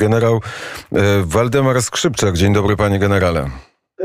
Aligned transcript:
generał 0.00 0.40
e, 0.92 0.98
Waldemar 1.24 1.82
Skrzypczak. 1.82 2.36
Dzień 2.36 2.52
dobry, 2.52 2.76
panie 2.76 2.98
generale. 2.98 3.50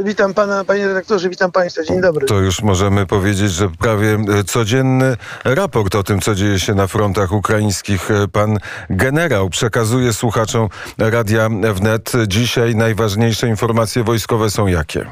Witam 0.04 0.34
pana, 0.34 0.66
panie 0.66 0.88
redaktorze, 0.88 1.30
witam 1.30 1.52
państwa. 1.52 1.84
Dzień 1.84 2.02
dobry. 2.02 2.26
To 2.26 2.40
już 2.40 2.62
możemy 2.62 3.06
powiedzieć, 3.06 3.52
że 3.52 3.70
prawie 3.70 4.14
e, 4.14 4.44
codzienny 4.44 5.18
raport 5.46 5.96
o 5.96 6.04
tym, 6.04 6.22
co 6.22 6.36
dzieje 6.36 6.60
się 6.60 6.74
na 6.74 6.88
frontach 6.88 7.32
ukraińskich, 7.32 8.12
e, 8.12 8.28
pan 8.28 8.58
generał 8.90 9.50
przekazuje 9.50 10.14
słuchaczom 10.14 10.70
Radia 10.98 11.50
Wnet. 11.74 12.12
Dzisiaj 12.28 12.76
najważniejsze 12.76 13.48
informacje 13.48 14.04
wojskowe 14.04 14.50
są 14.50 14.68
jakie? 14.68 15.06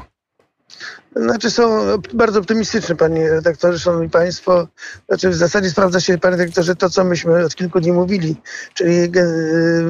Znaczy 1.16 1.50
są 1.50 1.80
bardzo 2.14 2.40
optymistyczne, 2.40 2.96
panie 2.96 3.30
redaktorze, 3.30 3.78
szanowni 3.78 4.10
państwo. 4.10 4.68
Znaczy 5.08 5.28
w 5.30 5.34
zasadzie 5.34 5.70
sprawdza 5.70 6.00
się, 6.00 6.18
panie 6.18 6.36
redaktorze, 6.36 6.76
to, 6.76 6.90
co 6.90 7.04
myśmy 7.04 7.44
od 7.44 7.54
kilku 7.54 7.80
dni 7.80 7.92
mówili, 7.92 8.36
czyli 8.74 8.96
e, 8.96 9.10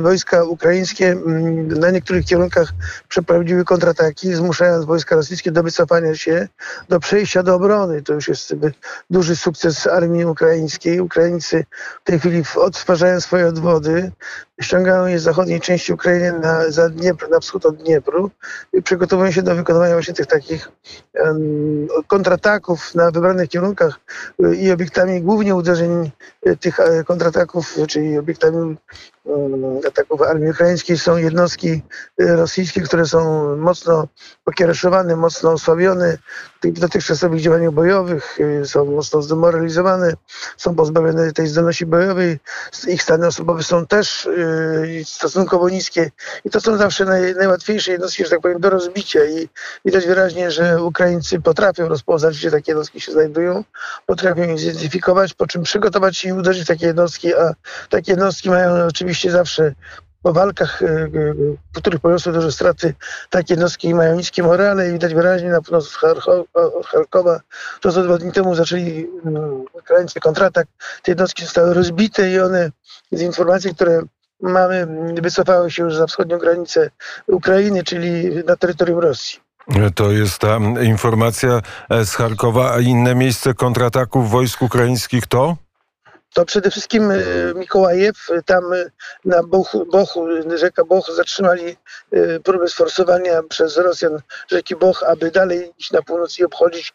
wojska 0.02 0.45
ukraińskie 0.45 1.11
mm, 1.11 1.68
na 1.68 1.90
niektórych 1.90 2.26
kierunkach 2.26 2.72
przeprowadziły 3.08 3.64
kontrataki, 3.64 4.34
zmuszając 4.34 4.84
wojska 4.84 5.17
rosyjskie 5.17 5.50
do 5.50 5.62
wycofania 5.62 6.14
się, 6.14 6.48
do 6.89 7.00
przejścia 7.00 7.43
do 7.43 7.54
obrony. 7.54 8.03
To 8.03 8.12
już 8.12 8.29
jest 8.29 8.54
duży 9.11 9.36
sukces 9.36 9.86
armii 9.86 10.25
ukraińskiej. 10.25 11.00
Ukraińcy 11.00 11.64
w 12.00 12.04
tej 12.04 12.18
chwili 12.18 12.43
odtwarzają 12.56 13.20
swoje 13.20 13.46
odwody, 13.46 14.12
ściągają 14.61 15.06
je 15.06 15.18
z 15.18 15.22
zachodniej 15.22 15.61
części 15.61 15.93
Ukrainy 15.93 16.39
na, 16.39 16.70
za 16.70 16.89
Dniepr, 16.89 17.31
na 17.31 17.40
wschód 17.40 17.67
od 17.67 17.76
Dniepru 17.76 18.31
i 18.72 18.82
przygotowują 18.82 19.31
się 19.31 19.43
do 19.43 19.54
wykonywania 19.54 19.95
właśnie 19.95 20.14
tych 20.14 20.26
takich 20.26 20.68
kontrataków 22.07 22.95
na 22.95 23.11
wybranych 23.11 23.49
kierunkach 23.49 24.00
y, 24.45 24.57
i 24.57 24.73
obiektami 24.73 25.23
głównie 25.23 25.54
uderzeń 25.54 26.11
y, 26.46 26.57
tych 26.57 26.81
e, 26.81 27.04
kontrataków, 27.04 27.77
czyli 27.89 28.18
obiektami 28.18 28.77
ataków 29.88 30.22
armii 30.22 30.50
ukraińskiej 30.50 30.98
są 30.98 31.16
jednostki 31.16 31.82
y, 32.20 32.36
rosyjskie, 32.36 32.80
które 32.80 33.06
są 33.06 33.56
mocno 33.56 34.08
pokiereszowane, 34.44 35.16
mocno 35.16 35.53
osłabione. 35.53 36.19
W 36.64 36.81
dotychczasowych 36.81 37.41
działaniach 37.41 37.72
bojowych, 37.72 38.39
są 38.64 38.84
mocno 38.84 39.22
zdemoralizowane, 39.22 40.12
są 40.56 40.75
pozbawione 40.75 41.33
tej 41.33 41.47
zdolności 41.47 41.86
bojowej, 41.86 42.39
ich 42.89 43.03
stany 43.03 43.27
osobowe 43.27 43.62
są 43.62 43.86
też 43.86 44.28
stosunkowo 45.05 45.69
niskie 45.69 46.11
i 46.44 46.50
to 46.50 46.61
są 46.61 46.77
zawsze 46.77 47.05
naj, 47.05 47.34
najłatwiejsze 47.34 47.92
jednostki, 47.92 48.25
że 48.25 48.31
tak 48.31 48.41
powiem, 48.41 48.61
do 48.61 48.70
rozbicia. 48.70 49.25
I 49.25 49.48
widać 49.84 50.06
wyraźnie, 50.06 50.50
że 50.50 50.83
Ukraińcy 50.83 51.41
potrafią 51.41 51.88
rozpoznać, 51.88 52.38
gdzie 52.38 52.50
takie 52.50 52.72
jednostki 52.72 53.00
się 53.00 53.12
znajdują, 53.12 53.64
potrafią 54.06 54.42
je 54.42 54.59
zidentyfikować, 54.59 55.34
po 55.34 55.47
czym 55.47 55.62
przygotować 55.62 56.16
się 56.16 56.28
i 56.28 56.33
uderzyć 56.33 56.64
w 56.64 56.69
takie 56.69 56.86
jednostki, 56.86 57.34
a 57.34 57.55
takie 57.91 58.12
jednostki 58.12 58.50
mają 58.50 58.86
oczywiście 58.86 59.14
zawsze 59.23 59.75
po 60.25 60.33
walkach, 60.33 60.83
e, 60.83 60.87
e, 60.87 61.09
w 61.75 61.79
których 61.79 62.01
poniosły 62.01 62.33
duże 62.33 62.53
straty, 62.53 62.95
takie 63.31 63.55
jednostki 63.55 63.95
mają 63.95 64.17
niskie 64.17 64.43
morale 64.43 64.89
i 64.89 64.93
widać 64.93 65.15
wyraźnie 65.15 65.51
na 65.51 65.62
północ 65.62 65.98
od 66.55 66.87
Charkowa, 66.87 67.41
to 67.81 67.93
co 67.93 68.03
dwa 68.03 68.19
dni 68.19 68.33
temu 68.33 68.55
zaczęli 68.55 69.06
mm, 69.25 69.65
Ukraińcy 69.73 70.21
kontratak, 70.21 70.67
te 71.03 71.11
jednostki 71.11 71.43
zostały 71.43 71.75
rozbite 71.75 72.31
i 72.31 72.41
one 72.41 72.71
z 73.12 73.23
informacji, 73.23 73.75
które 73.75 74.03
mamy, 74.43 74.87
wycofały 75.23 75.71
się 75.71 75.83
już 75.83 75.97
za 75.97 76.06
wschodnią 76.06 76.39
granicę 76.39 76.91
Ukrainy, 77.27 77.84
czyli 77.84 78.31
na 78.45 78.56
terytorium 78.56 78.99
Rosji. 78.99 79.41
To 79.95 80.12
jest 80.12 80.39
ta 80.39 80.59
informacja 80.83 81.61
z 81.91 82.15
Charkowa, 82.15 82.73
a 82.73 82.81
inne 82.81 83.15
miejsce 83.15 83.55
kontrataków 83.55 84.31
wojsk 84.31 84.62
ukraińskich 84.62 85.27
to? 85.27 85.56
To 86.35 86.45
przede 86.45 86.71
wszystkim 86.71 87.11
e, 87.11 87.17
Mikołajew, 87.55 88.29
tam 88.47 88.73
e, 88.73 88.91
na 89.25 89.43
Bochu, 89.43 89.87
Bochu, 89.87 90.27
rzeka 90.55 90.85
Boch 90.85 91.11
zatrzymali 91.17 91.77
e, 92.13 92.41
próbę 92.41 92.69
sforsowania 92.69 93.43
przez 93.43 93.77
Rosjan 93.77 94.19
rzeki 94.49 94.77
Boch, 94.77 95.03
aby 95.03 95.31
dalej 95.31 95.73
iść 95.79 95.93
na 95.93 96.03
północ 96.03 96.39
i 96.39 96.45
obchodzić 96.45 96.95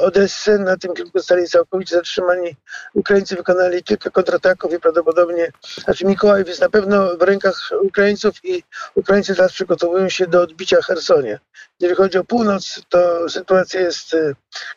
Odessę. 0.00 0.58
Na 0.58 0.76
tym 0.76 0.94
kierunku 0.94 1.18
zostali 1.18 1.48
całkowicie 1.48 1.96
zatrzymani. 1.96 2.56
Ukraińcy 2.94 3.36
wykonali 3.36 3.82
kilka 3.82 4.10
kontrataków 4.10 4.72
i 4.72 4.80
prawdopodobnie, 4.80 5.52
znaczy 5.84 6.04
Mikołajew 6.04 6.48
jest 6.48 6.60
na 6.60 6.68
pewno 6.68 7.16
w 7.16 7.22
rękach 7.22 7.70
Ukraińców 7.82 8.34
i 8.44 8.62
Ukraińcy 8.94 9.34
teraz 9.34 9.52
przygotowują 9.52 10.08
się 10.08 10.26
do 10.26 10.42
odbicia 10.42 10.82
Hersonia. 10.82 11.38
Jeżeli 11.80 11.96
chodzi 11.96 12.18
o 12.18 12.24
północ, 12.24 12.80
to 12.88 13.28
sytuacja 13.28 13.80
jest 13.80 14.16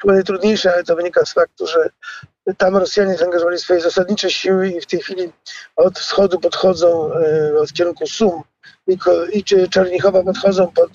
chyba 0.01 0.13
najtrudniejsza, 0.13 0.73
ale 0.73 0.83
to 0.83 0.95
wynika 0.95 1.25
z 1.25 1.33
faktu, 1.33 1.67
że 1.67 1.89
tam 2.57 2.77
Rosjanie 2.77 3.17
zaangażowali 3.17 3.59
swoje 3.59 3.81
zasadnicze 3.81 4.29
siły 4.29 4.69
i 4.69 4.81
w 4.81 4.85
tej 4.85 4.99
chwili 4.99 5.33
od 5.75 5.99
wschodu 5.99 6.39
podchodzą, 6.39 7.13
e, 7.13 7.57
od 7.59 7.73
kierunku 7.73 8.07
Sum 8.07 8.41
i, 8.87 8.97
i 9.33 9.43
Czernichowa 9.69 10.23
podchodzą 10.23 10.67
pod 10.67 10.91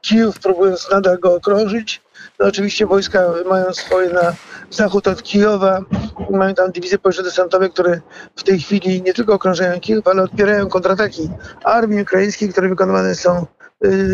Kijów, 0.00 0.40
próbując 0.40 0.90
nadal 0.90 1.18
go 1.18 1.34
okrążyć. 1.34 2.02
No 2.38 2.46
oczywiście 2.46 2.86
wojska 2.86 3.32
mają 3.46 3.74
swoje 3.74 4.10
na 4.10 4.34
zachód 4.70 5.08
od 5.08 5.22
Kijowa, 5.22 5.80
mają 6.30 6.54
tam 6.54 6.72
dywizje 6.72 6.98
powietrzno-desantowe, 6.98 7.68
które 7.68 8.00
w 8.36 8.42
tej 8.42 8.60
chwili 8.60 9.02
nie 9.02 9.14
tylko 9.14 9.34
okrążają 9.34 9.80
Kijów, 9.80 10.08
ale 10.08 10.22
odpierają 10.22 10.68
kontrataki 10.68 11.30
armii 11.64 12.02
ukraińskiej, 12.02 12.48
które 12.48 12.68
wykonywane 12.68 13.14
są 13.14 13.46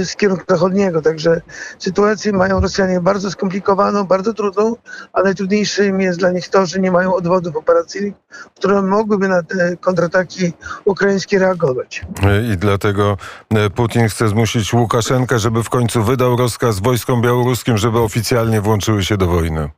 z 0.04 0.16
kierunku 0.16 0.44
zachodniego. 0.48 1.02
Także 1.02 1.40
sytuację 1.78 2.32
mają 2.32 2.60
Rosjanie 2.60 3.00
bardzo 3.00 3.30
skomplikowaną, 3.30 4.04
bardzo 4.04 4.34
trudną, 4.34 4.76
a 5.12 5.22
najtrudniejszym 5.22 6.00
jest 6.00 6.18
dla 6.18 6.30
nich 6.30 6.48
to, 6.48 6.66
że 6.66 6.80
nie 6.80 6.90
mają 6.90 7.14
odwodów 7.14 7.56
operacyjnych, 7.56 8.14
które 8.56 8.82
mogłyby 8.82 9.28
na 9.28 9.42
te 9.42 9.76
kontrataki 9.76 10.52
ukraińskie 10.84 11.38
reagować. 11.38 12.04
I 12.52 12.56
dlatego 12.56 13.16
e, 13.50 13.70
Putin 13.70 14.08
chce 14.08 14.28
zmusić 14.28 14.72
Łukaszenkę, 14.72 15.38
żeby 15.38 15.62
w 15.62 15.70
końcu 15.70 16.02
wydał 16.02 16.36
rozkaz 16.36 16.80
wojskom 16.80 17.22
białoruskim, 17.22 17.78
żeby 17.78 17.98
oficjalnie 17.98 18.60
włączyły 18.60 19.04
się 19.04 19.16
do 19.16 19.26
wojny. 19.26 19.70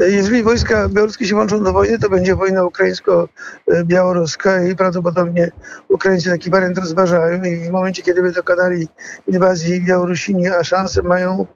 Jeżeli 0.00 0.42
wojska 0.42 0.88
białoruskie 0.88 1.26
się 1.26 1.34
włączą 1.34 1.64
do 1.64 1.72
wojny, 1.72 1.98
to 1.98 2.10
będzie 2.10 2.36
wojna 2.36 2.64
ukraińsko-białoruska 2.64 4.70
i 4.70 4.76
prawdopodobnie 4.76 5.50
Ukraińcy 5.88 6.30
taki 6.30 6.50
wariant 6.50 6.78
rozważają 6.78 7.44
i 7.44 7.56
w 7.56 7.70
momencie, 7.70 8.02
kiedy 8.02 8.22
by 8.22 8.32
dokonali 8.32 8.88
inwazji 9.26 9.80
Białorusini, 9.80 10.48
a 10.48 10.64
szanse 10.64 11.02
mają 11.02 11.46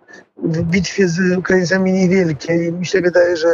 w 0.42 0.62
bitwie 0.62 1.08
z 1.08 1.38
Ukraińcami 1.38 1.92
niewielkie 1.92 2.54
i 2.54 2.72
mi 2.72 2.86
się 2.86 3.00
wydaje, 3.00 3.36
że 3.36 3.48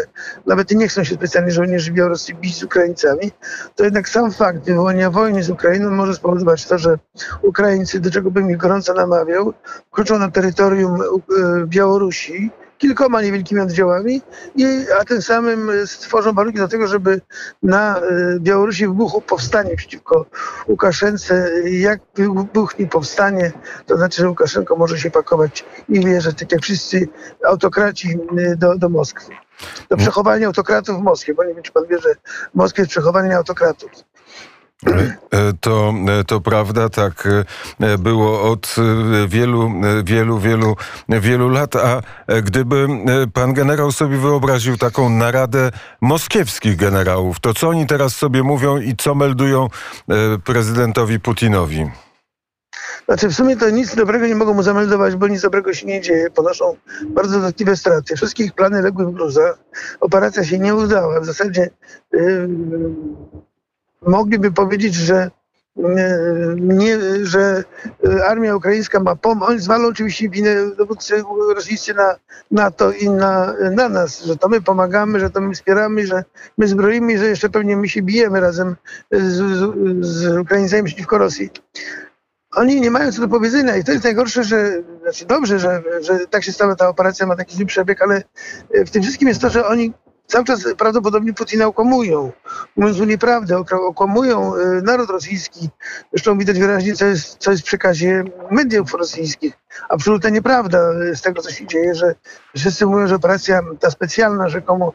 nawet 0.46 0.70
nie 0.70 0.88
chcą 0.88 1.04
się 1.04 1.14
specjalnie 1.14 1.50
żołnierzy 1.50 1.92
białoruscy 1.92 2.34
bić 2.34 2.58
z 2.58 2.62
Ukraińcami, 2.62 3.32
to 3.76 3.84
jednak 3.84 4.08
sam 4.08 4.32
fakt 4.32 4.64
wywołania 4.64 5.10
wojny 5.10 5.42
z 5.42 5.50
Ukrainą 5.50 5.90
może 5.90 6.14
spowodować 6.14 6.66
to, 6.66 6.78
że 6.78 6.98
Ukraińcy, 7.42 8.00
do 8.00 8.10
czego 8.10 8.30
bym 8.30 8.50
ich 8.50 8.56
gorąco 8.56 8.94
namawiał, 8.94 9.52
wkroczą 9.88 10.18
na 10.18 10.30
terytorium 10.30 11.02
e, 11.02 11.04
Białorusi, 11.66 12.50
kilkoma 12.84 13.22
niewielkimi 13.22 13.60
oddziałami, 13.60 14.22
i, 14.56 14.64
a 15.00 15.04
tym 15.04 15.22
samym 15.22 15.70
stworzą 15.86 16.32
warunki 16.32 16.58
do 16.58 16.68
tego, 16.68 16.88
żeby 16.88 17.20
na 17.62 17.98
e, 17.98 18.00
Białorusi 18.40 18.86
wybuchło 18.86 19.20
powstanie 19.20 19.76
przeciwko 19.76 20.26
Łukaszence. 20.68 21.50
Jak 21.64 22.00
wybuchnie 22.14 22.86
powstanie, 22.86 23.52
to 23.86 23.96
znaczy, 23.96 24.22
że 24.22 24.28
Łukaszenko 24.28 24.76
może 24.76 24.98
się 24.98 25.10
pakować 25.10 25.64
i 25.88 26.00
wjeżdżać, 26.00 26.38
tak 26.38 26.52
jak 26.52 26.62
wszyscy 26.62 27.08
autokraci, 27.46 28.18
e, 28.38 28.56
do, 28.56 28.78
do 28.78 28.88
Moskwy. 28.88 29.32
Do 29.90 29.96
przechowania 29.96 30.46
autokratów 30.46 30.98
w 30.98 31.02
Moskwie, 31.02 31.34
bo 31.34 31.44
nie 31.44 31.54
wiem, 31.54 31.62
czy 31.62 31.72
pan 31.72 31.86
wie, 31.86 31.98
że 31.98 32.14
w 32.52 32.54
Moskwie 32.54 32.82
jest 32.82 32.90
przechowanie 32.90 33.36
autokratów. 33.36 33.90
E, 34.86 35.52
to, 35.60 35.94
e, 36.08 36.24
to 36.24 36.40
prawda, 36.40 36.88
tak 36.88 37.28
e, 37.80 37.98
było 37.98 38.50
od 38.50 38.76
wielu, 39.28 39.72
wielu, 40.04 40.38
wielu, 40.38 40.76
wielu 41.08 41.48
lat. 41.48 41.76
A 41.76 42.02
gdyby 42.42 42.86
pan 43.32 43.54
generał 43.54 43.92
sobie 43.92 44.16
wyobraził 44.16 44.76
taką 44.76 45.10
naradę 45.10 45.70
moskiewskich 46.00 46.76
generałów, 46.76 47.40
to 47.40 47.54
co 47.54 47.68
oni 47.68 47.86
teraz 47.86 48.16
sobie 48.16 48.42
mówią 48.42 48.78
i 48.78 48.96
co 48.96 49.14
meldują 49.14 49.68
prezydentowi 50.44 51.20
Putinowi? 51.20 51.90
Znaczy 53.04 53.28
w 53.28 53.34
sumie 53.34 53.56
to 53.56 53.70
nic 53.70 53.94
dobrego 53.94 54.26
nie 54.26 54.34
mogą 54.34 54.54
mu 54.54 54.62
zameldować, 54.62 55.16
bo 55.16 55.28
nic 55.28 55.42
dobrego 55.42 55.74
się 55.74 55.86
nie 55.86 56.00
dzieje. 56.00 56.30
Ponoszą 56.30 56.76
bardzo 57.08 57.40
dotkliwe 57.40 57.76
straty. 57.76 58.16
Wszystkie 58.16 58.44
ich 58.44 58.52
plany 58.52 58.82
legły 58.82 59.06
w 59.06 59.10
gruzach. 59.10 59.58
Operacja 60.00 60.44
się 60.44 60.58
nie 60.58 60.74
udała. 60.74 61.20
W 61.20 61.24
zasadzie 61.24 61.70
yy, 62.12 62.48
mogliby 64.06 64.52
powiedzieć, 64.52 64.94
że 64.94 65.30
e, 65.78 66.18
nie, 66.56 66.98
że 67.22 67.64
e, 68.08 68.24
armia 68.26 68.56
ukraińska 68.56 69.00
ma 69.00 69.16
pomóc. 69.16 69.48
Oni 69.48 69.58
zwalą 69.60 69.88
oczywiście 69.88 70.28
winę 70.28 70.70
dowódcy 70.78 71.22
rosyjscy 71.54 71.94
na 71.94 72.16
NATO 72.50 72.92
i 72.92 73.10
na, 73.10 73.54
na 73.72 73.88
nas, 73.88 74.22
że 74.22 74.36
to 74.36 74.48
my 74.48 74.60
pomagamy, 74.60 75.20
że 75.20 75.30
to 75.30 75.40
my 75.40 75.54
wspieramy, 75.54 76.06
że 76.06 76.24
my 76.58 76.68
zbroimy, 76.68 77.18
że 77.18 77.26
jeszcze 77.26 77.48
pewnie 77.48 77.76
my 77.76 77.88
się 77.88 78.02
bijemy 78.02 78.40
razem 78.40 78.76
z, 79.10 79.34
z, 79.34 80.06
z 80.06 80.38
Ukraińcami 80.38 80.84
przeciwko 80.84 81.18
Rosji. 81.18 81.50
Oni 82.54 82.80
nie 82.80 82.90
mają 82.90 83.12
co 83.12 83.20
do 83.20 83.28
powiedzenia 83.28 83.76
i 83.76 83.84
to 83.84 83.92
jest 83.92 84.04
najgorsze, 84.04 84.44
że, 84.44 84.82
znaczy 85.02 85.26
dobrze, 85.26 85.58
że, 85.58 85.82
że 86.00 86.18
tak 86.30 86.44
się 86.44 86.52
stała 86.52 86.76
ta 86.76 86.88
operacja, 86.88 87.26
ma 87.26 87.36
taki 87.36 87.56
zły 87.56 87.66
przebieg, 87.66 88.02
ale 88.02 88.22
w 88.70 88.90
tym 88.90 89.02
wszystkim 89.02 89.28
jest 89.28 89.40
to, 89.40 89.50
że 89.50 89.66
oni 89.66 89.92
cały 90.26 90.44
czas 90.44 90.64
prawdopodobnie 90.78 91.34
Putina 91.34 91.66
okłamują. 91.66 92.32
Mówiąc 92.76 92.98
mu 92.98 93.04
nieprawdę, 93.04 93.58
okłamują 93.86 94.56
y, 94.56 94.82
naród 94.82 95.10
rosyjski. 95.10 95.68
Zresztą 96.12 96.38
widać 96.38 96.58
wyraźnie, 96.58 96.94
co 96.94 97.06
jest, 97.06 97.36
co 97.38 97.50
jest 97.50 97.62
w 97.62 97.66
przekazie 97.66 98.24
mediów 98.50 98.94
rosyjskich. 98.94 99.58
Absolutna 99.88 100.30
nieprawda 100.30 100.78
z 101.14 101.22
tego, 101.22 101.42
co 101.42 101.50
się 101.50 101.66
dzieje, 101.66 101.94
że 101.94 102.14
wszyscy 102.56 102.86
mówią, 102.86 103.06
że 103.06 103.14
operacja 103.14 103.60
ta 103.80 103.90
specjalna 103.90 104.48
rzekomo 104.48 104.92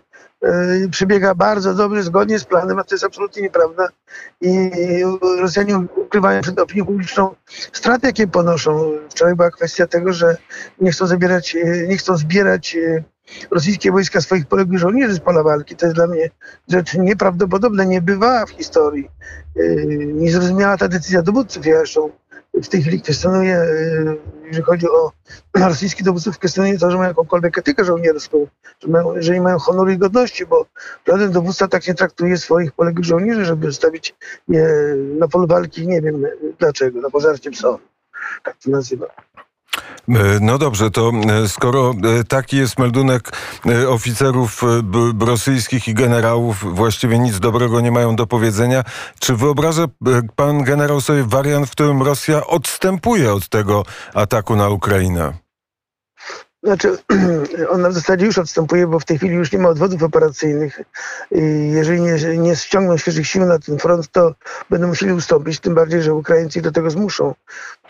przebiega 0.92 1.36
bardzo 1.36 1.74
dobrze, 1.74 2.04
zgodnie 2.04 2.40
z 2.40 2.44
planem, 2.44 2.80
a 2.80 2.84
to 2.84 2.96
jest 2.96 3.06
absolutnie 3.06 3.42
nieprawda. 3.42 3.88
I 4.42 4.72
Rosjanie 5.42 5.78
ukrywają 5.78 6.42
przed 6.42 6.60
opinią 6.60 6.86
publiczną 6.86 7.36
straty, 7.74 8.08
jakie 8.08 8.28
ponoszą. 8.28 8.92
Wczoraj 9.10 9.36
była 9.36 9.52
kwestia 9.52 9.88
tego, 9.88 10.14
że 10.14 10.38
nie 10.82 10.92
chcą 10.92 11.08
zabierać, 11.08 11.56
y, 11.56 11.86
nie 11.90 11.98
chcą 11.98 12.18
zbierać 12.18 12.78
rosyjskie 13.52 13.92
wojska 13.92 14.22
swoich 14.22 14.46
poległych 14.46 14.80
żołnierzy 14.80 15.14
z 15.14 15.20
pola 15.20 15.44
walki. 15.44 15.76
To 15.76 15.86
jest 15.86 15.96
dla 15.96 16.08
mnie 16.08 16.30
rzecz 16.68 16.94
nieprawdopodobna, 16.94 17.84
nie 17.84 18.02
bywała 18.02 18.46
w 18.46 18.50
historii. 18.50 19.10
Niezrozumiała 19.98 20.78
ta 20.78 20.88
decyzja 20.88 21.22
dowódców. 21.22 21.66
Ja 21.66 21.78
zresztą 21.78 22.12
w 22.54 22.68
tej 22.68 22.82
chwili 22.82 23.02
kwestionuję, 23.02 23.66
yy, 24.06 24.18
jeżeli 24.46 24.64
chodzi 24.64 24.90
o 24.90 25.12
rosyjskich 25.68 26.06
dowódców, 26.06 26.38
kwestionuję 26.38 26.78
to, 26.78 26.92
że 26.92 26.98
mają 26.98 27.10
jakąkolwiek 27.10 27.58
etykę 27.58 27.86
żołnierską, 27.86 28.48
że, 28.80 28.88
mają, 28.88 29.14
że 29.18 29.42
mają 29.42 29.58
honoru 29.58 29.92
i 29.92 29.98
godności, 29.98 30.46
bo 30.46 30.66
żaden 31.08 31.32
dowódca 31.32 31.68
tak 31.68 31.88
nie 31.88 31.94
traktuje 31.94 32.38
swoich 32.38 32.72
poległych 32.72 33.06
żołnierzy, 33.06 33.46
żeby 33.46 33.74
stawić 33.74 34.16
je 34.48 34.68
na 35.20 35.28
polu 35.28 35.48
walki. 35.48 35.88
Nie 35.88 36.02
wiem 36.02 36.26
dlaczego, 36.60 37.02
na 37.02 37.10
pożarcie 37.10 37.52
psa. 37.52 37.78
Tak 38.44 38.58
to 38.64 38.72
nazywam. 38.72 39.10
E, 40.10 40.40
no 40.42 40.58
dobrze, 40.58 40.92
to 40.92 41.12
e, 41.12 41.50
skoro 41.50 41.92
e, 41.92 42.24
taki 42.24 42.58
jest 42.58 42.80
meldunek 42.80 43.32
oficerów 43.88 44.62
rosyjskich 45.20 45.88
i 45.88 45.94
generałów, 45.94 46.76
właściwie 46.76 47.20
nic 47.20 47.40
dobrego 47.40 47.82
nie 47.82 47.92
mają 47.92 48.16
do 48.16 48.28
powiedzenia, 48.28 48.84
czy 49.20 49.36
wyobraża 49.36 49.86
pan 50.36 50.64
generał 50.64 51.02
sobie 51.02 51.24
wariant, 51.24 51.68
w 51.68 51.72
którym 51.72 52.02
Rosja 52.02 52.48
odstępuje 52.48 53.34
od 53.34 53.50
tego 53.50 53.86
ataku 54.14 54.56
na 54.56 54.70
Ukrainę? 54.70 55.49
Znaczy, 56.64 56.98
ona 57.76 57.90
w 57.90 57.94
zasadzie 57.94 58.26
już 58.26 58.38
odstępuje, 58.38 58.88
bo 58.88 59.00
w 59.00 59.06
tej 59.06 59.18
chwili 59.18 59.36
już 59.36 59.52
nie 59.52 59.60
ma 59.60 59.70
odwodów 59.70 60.04
operacyjnych. 60.04 60.82
Jeżeli 61.72 62.02
nie, 62.02 62.38
nie 62.38 62.56
ściągną 62.56 62.98
świeżych 62.98 63.28
sił 63.28 63.46
na 63.46 63.60
ten 63.60 63.78
front, 63.78 64.12
to 64.12 64.34
będą 64.70 64.88
musieli 64.88 65.14
ustąpić, 65.14 65.60
tym 65.60 65.76
bardziej, 65.76 66.02
że 66.02 66.14
Ukraińcy 66.14 66.62
do 66.62 66.72
tego 66.72 66.90
zmuszą. 66.90 67.34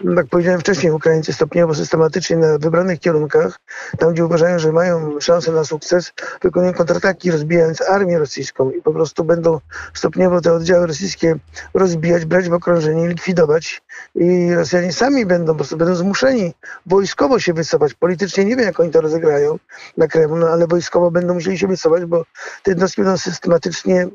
Jak 0.03 0.27
powiedziałem 0.27 0.59
wcześniej, 0.59 0.91
Ukraińcy 0.91 1.33
stopniowo, 1.33 1.75
systematycznie 1.75 2.37
na 2.37 2.57
wybranych 2.57 2.99
kierunkach, 2.99 3.59
tam 3.99 4.13
gdzie 4.13 4.25
uważają, 4.25 4.59
że 4.59 4.71
mają 4.71 5.19
szansę 5.19 5.51
na 5.51 5.63
sukces, 5.63 6.11
wykonują 6.41 6.73
kontrataki, 6.73 7.31
rozbijając 7.31 7.81
armię 7.81 8.19
rosyjską 8.19 8.71
i 8.71 8.81
po 8.81 8.93
prostu 8.93 9.23
będą 9.23 9.59
stopniowo 9.93 10.41
te 10.41 10.53
oddziały 10.53 10.87
rosyjskie 10.87 11.35
rozbijać, 11.73 12.25
brać 12.25 12.49
w 12.49 12.53
okrążenie, 12.53 13.07
likwidować. 13.07 13.81
I 14.15 14.53
Rosjanie 14.53 14.93
sami 14.93 15.25
będą 15.25 15.51
po 15.51 15.55
prostu 15.55 15.77
będą 15.77 15.95
zmuszeni 15.95 16.53
wojskowo 16.85 17.39
się 17.39 17.53
wycofać. 17.53 17.93
Politycznie 17.93 18.45
nie 18.45 18.55
wiem, 18.59 18.67
jak 18.67 18.79
oni 18.79 18.91
to 18.91 19.01
rozegrają 19.01 19.59
na 19.97 20.07
Kremlu, 20.07 20.37
no 20.37 20.47
ale 20.47 20.67
wojskowo 20.67 21.11
będą 21.11 21.33
musieli 21.33 21.57
się 21.57 21.67
wycofać, 21.67 22.05
bo 22.05 22.25
te 22.63 22.71
jednostki 22.71 23.01
będą 23.01 23.17
systematycznie 23.17 24.07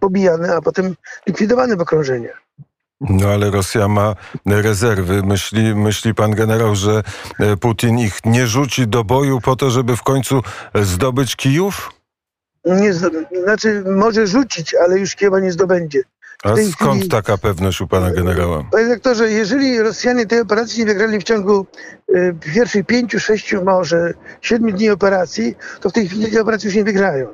pobijane, 0.00 0.56
a 0.56 0.60
potem 0.60 0.94
likwidowane 1.26 1.76
w 1.76 1.80
okrążeniach. 1.80 2.42
No 3.00 3.28
ale 3.28 3.50
Rosja 3.50 3.88
ma 3.88 4.14
rezerwy. 4.46 5.22
Myśli, 5.22 5.74
myśli 5.74 6.14
pan 6.14 6.30
generał, 6.30 6.76
że 6.76 7.02
e, 7.38 7.56
Putin 7.56 7.98
ich 7.98 8.24
nie 8.24 8.46
rzuci 8.46 8.88
do 8.88 9.04
boju 9.04 9.40
po 9.40 9.56
to, 9.56 9.70
żeby 9.70 9.96
w 9.96 10.02
końcu 10.02 10.42
zdobyć 10.74 11.36
Kijów? 11.36 11.92
Nie, 12.64 12.94
znaczy 13.44 13.84
może 13.86 14.26
rzucić, 14.26 14.74
ale 14.74 14.98
już 14.98 15.14
Kijowa 15.14 15.40
nie 15.40 15.52
zdobędzie. 15.52 16.02
A 16.42 16.48
skąd 16.72 16.92
chwili, 16.92 17.08
taka 17.08 17.38
pewność 17.38 17.80
u 17.80 17.88
pana 17.88 18.10
generała? 18.10 18.64
Panie 18.72 18.88
doktorze, 18.88 19.30
jeżeli 19.30 19.82
Rosjanie 19.82 20.26
tej 20.26 20.40
operacji 20.40 20.80
nie 20.80 20.86
wygrali 20.86 21.18
w 21.18 21.22
ciągu 21.22 21.66
y, 22.10 22.34
pierwszych 22.54 22.86
pięciu, 22.86 23.20
sześciu, 23.20 23.64
może 23.64 24.14
siedmiu 24.40 24.72
dni 24.72 24.90
operacji, 24.90 25.54
to 25.80 25.90
w 25.90 25.92
tej 25.92 26.08
chwili 26.08 26.30
tej 26.30 26.40
operacji 26.40 26.66
już 26.66 26.76
nie 26.76 26.84
wygrają. 26.84 27.26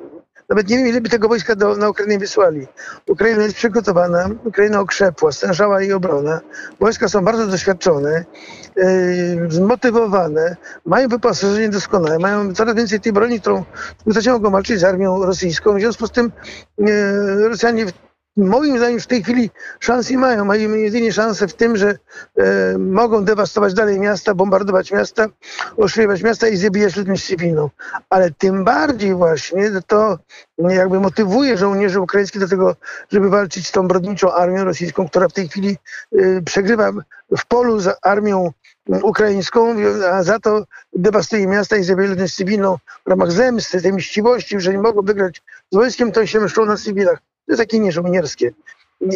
Nawet 0.49 0.69
nie 0.69 0.77
wiem, 0.77 0.87
ile 0.87 1.01
by 1.01 1.09
tego 1.09 1.27
wojska 1.27 1.55
do, 1.55 1.75
na 1.75 1.89
Ukrainę 1.89 2.17
wysłali. 2.17 2.67
Ukraina 3.07 3.43
jest 3.43 3.55
przygotowana, 3.55 4.29
Ukraina 4.43 4.79
okrzepła, 4.79 5.31
stężała 5.31 5.81
jej 5.81 5.93
obrona. 5.93 6.41
Wojska 6.79 7.09
są 7.09 7.25
bardzo 7.25 7.47
doświadczone, 7.47 8.25
yy, 8.75 8.85
zmotywowane, 9.49 10.55
mają 10.85 11.07
wyposażenie 11.07 11.69
doskonałe, 11.69 12.19
mają 12.19 12.53
coraz 12.53 12.75
więcej 12.75 12.99
tej 12.99 13.13
broni, 13.13 13.39
którą 13.41 13.65
mogą 14.31 14.49
walczyć 14.49 14.79
z 14.79 14.83
armią 14.83 15.25
rosyjską. 15.25 15.77
W 15.77 15.79
związku 15.79 16.07
z 16.07 16.11
tym 16.11 16.31
yy, 16.77 17.49
Rosjanie 17.49 17.85
moim 18.39 18.77
zdaniem 18.77 18.99
w 18.99 19.07
tej 19.07 19.23
chwili 19.23 19.49
szans 19.79 20.09
nie 20.09 20.17
mają. 20.17 20.45
Mają 20.45 20.73
jedynie 20.73 21.13
szansę 21.13 21.47
w 21.47 21.53
tym, 21.53 21.77
że 21.77 21.89
e, 22.37 22.77
mogą 22.77 23.23
dewastować 23.23 23.73
dalej 23.73 23.99
miasta, 23.99 24.35
bombardować 24.35 24.91
miasta, 24.91 25.27
oszczeliwać 25.77 26.23
miasta 26.23 26.47
i 26.47 26.57
zabijać 26.57 26.95
ludność 26.95 27.27
cywilną. 27.27 27.69
Ale 28.09 28.31
tym 28.31 28.63
bardziej 28.63 29.15
właśnie 29.15 29.71
to 29.87 30.17
jakby 30.57 30.99
motywuje 30.99 31.57
żołnierzy 31.57 32.01
ukraińskich 32.01 32.41
do 32.41 32.47
tego, 32.47 32.75
żeby 33.11 33.29
walczyć 33.29 33.67
z 33.67 33.71
tą 33.71 33.87
brodniczą 33.87 34.33
armią 34.33 34.63
rosyjską, 34.63 35.09
która 35.09 35.27
w 35.27 35.33
tej 35.33 35.49
chwili 35.49 35.77
e, 36.11 36.41
przegrywa 36.41 36.91
w 37.37 37.45
polu 37.45 37.79
z 37.79 37.97
armią 38.01 38.51
ukraińską, 39.03 39.75
a 40.11 40.23
za 40.23 40.39
to 40.39 40.63
dewastuje 40.93 41.47
miasta 41.47 41.77
i 41.77 41.83
zabija 41.83 42.09
ludność 42.09 42.35
cywilną 42.35 42.77
w 43.05 43.09
ramach 43.09 43.31
zemsty, 43.31 43.81
tej 43.81 43.93
mściwości, 43.93 44.59
że 44.59 44.71
nie 44.71 44.79
mogą 44.79 45.01
wygrać 45.01 45.41
z 45.71 45.75
wojskiem, 45.75 46.11
to 46.11 46.25
się 46.25 46.39
mszczą 46.39 46.65
na 46.65 46.77
cywilach. 46.77 47.19
To 47.49 47.53
jest 47.53 47.61
takie 47.61 47.79
nieżołnierskie. 47.79 48.51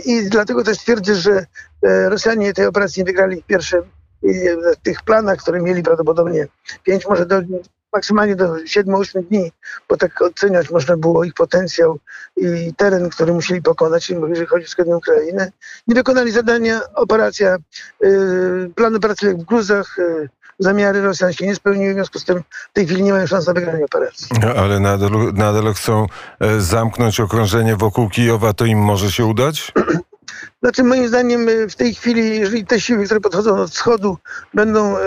I 0.06 0.30
dlatego 0.30 0.64
też 0.64 0.78
twierdzę, 0.78 1.16
że 1.16 1.46
e, 1.84 2.10
Rosjanie 2.10 2.54
tej 2.54 2.66
operacji 2.66 3.00
nie 3.02 3.06
wygrali 3.06 3.42
w 3.42 3.46
pierwszym 3.46 3.84
w 4.74 4.84
tych 4.84 5.02
planach, 5.02 5.40
które 5.40 5.62
mieli 5.62 5.84
prawdopodobnie 5.84 6.48
5, 6.84 7.06
może 7.06 7.26
do, 7.26 7.42
maksymalnie 7.94 8.36
do 8.36 8.54
7-8 8.54 9.24
dni, 9.24 9.52
bo 9.90 9.98
tak 9.98 10.22
oceniać 10.22 10.70
można 10.70 10.98
było 10.98 11.24
ich 11.24 11.34
potencjał 11.34 12.00
i 12.38 12.74
teren, 12.78 13.10
który 13.10 13.34
musieli 13.34 13.62
pokonać, 13.62 14.10
jeżeli 14.10 14.48
chodzi 14.48 14.66
o 14.66 14.68
wschodnią 14.68 14.98
Ukrainę. 14.98 15.52
Nie 15.88 15.96
wykonali 15.96 16.32
zadania, 16.32 16.82
operacja, 16.96 17.58
y, 18.04 18.72
plan 18.76 18.96
operacyjny 18.96 19.34
w 19.34 19.46
Gruzach, 19.46 19.98
zamiary 20.60 21.02
Rosjan 21.02 21.34
się 21.34 21.48
nie 21.48 21.56
spełniły, 21.56 21.92
w 21.92 21.96
związku 21.96 22.20
z 22.20 22.26
tym 22.26 22.44
w 22.70 22.74
tej 22.74 22.86
chwili 22.86 23.04
nie 23.04 23.14
mają 23.14 23.28
szans 23.28 23.48
na 23.48 23.54
wygranie 23.54 23.86
operacji. 23.86 24.28
No, 24.42 24.48
ale 24.48 24.80
nadal, 24.80 25.12
nadal 25.34 25.74
chcą 25.74 26.08
e, 26.40 26.62
zamknąć 26.62 27.20
okrążenie 27.20 27.76
wokół 27.76 28.10
Kijowa, 28.10 28.54
to 28.54 28.66
im 28.66 28.80
może 28.80 29.12
się 29.12 29.26
udać? 29.26 29.74
Znaczy 30.64 30.84
moim 30.84 31.08
zdaniem 31.08 31.50
y, 31.50 31.70
w 31.70 31.76
tej 31.76 31.96
chwili, 31.96 32.40
jeżeli 32.40 32.66
te 32.66 32.80
siły, 32.80 33.06
które 33.06 33.20
podchodzą 33.20 33.62
od 33.62 33.72
wschodu 33.72 34.18
będą 34.54 34.98
e, 34.98 35.04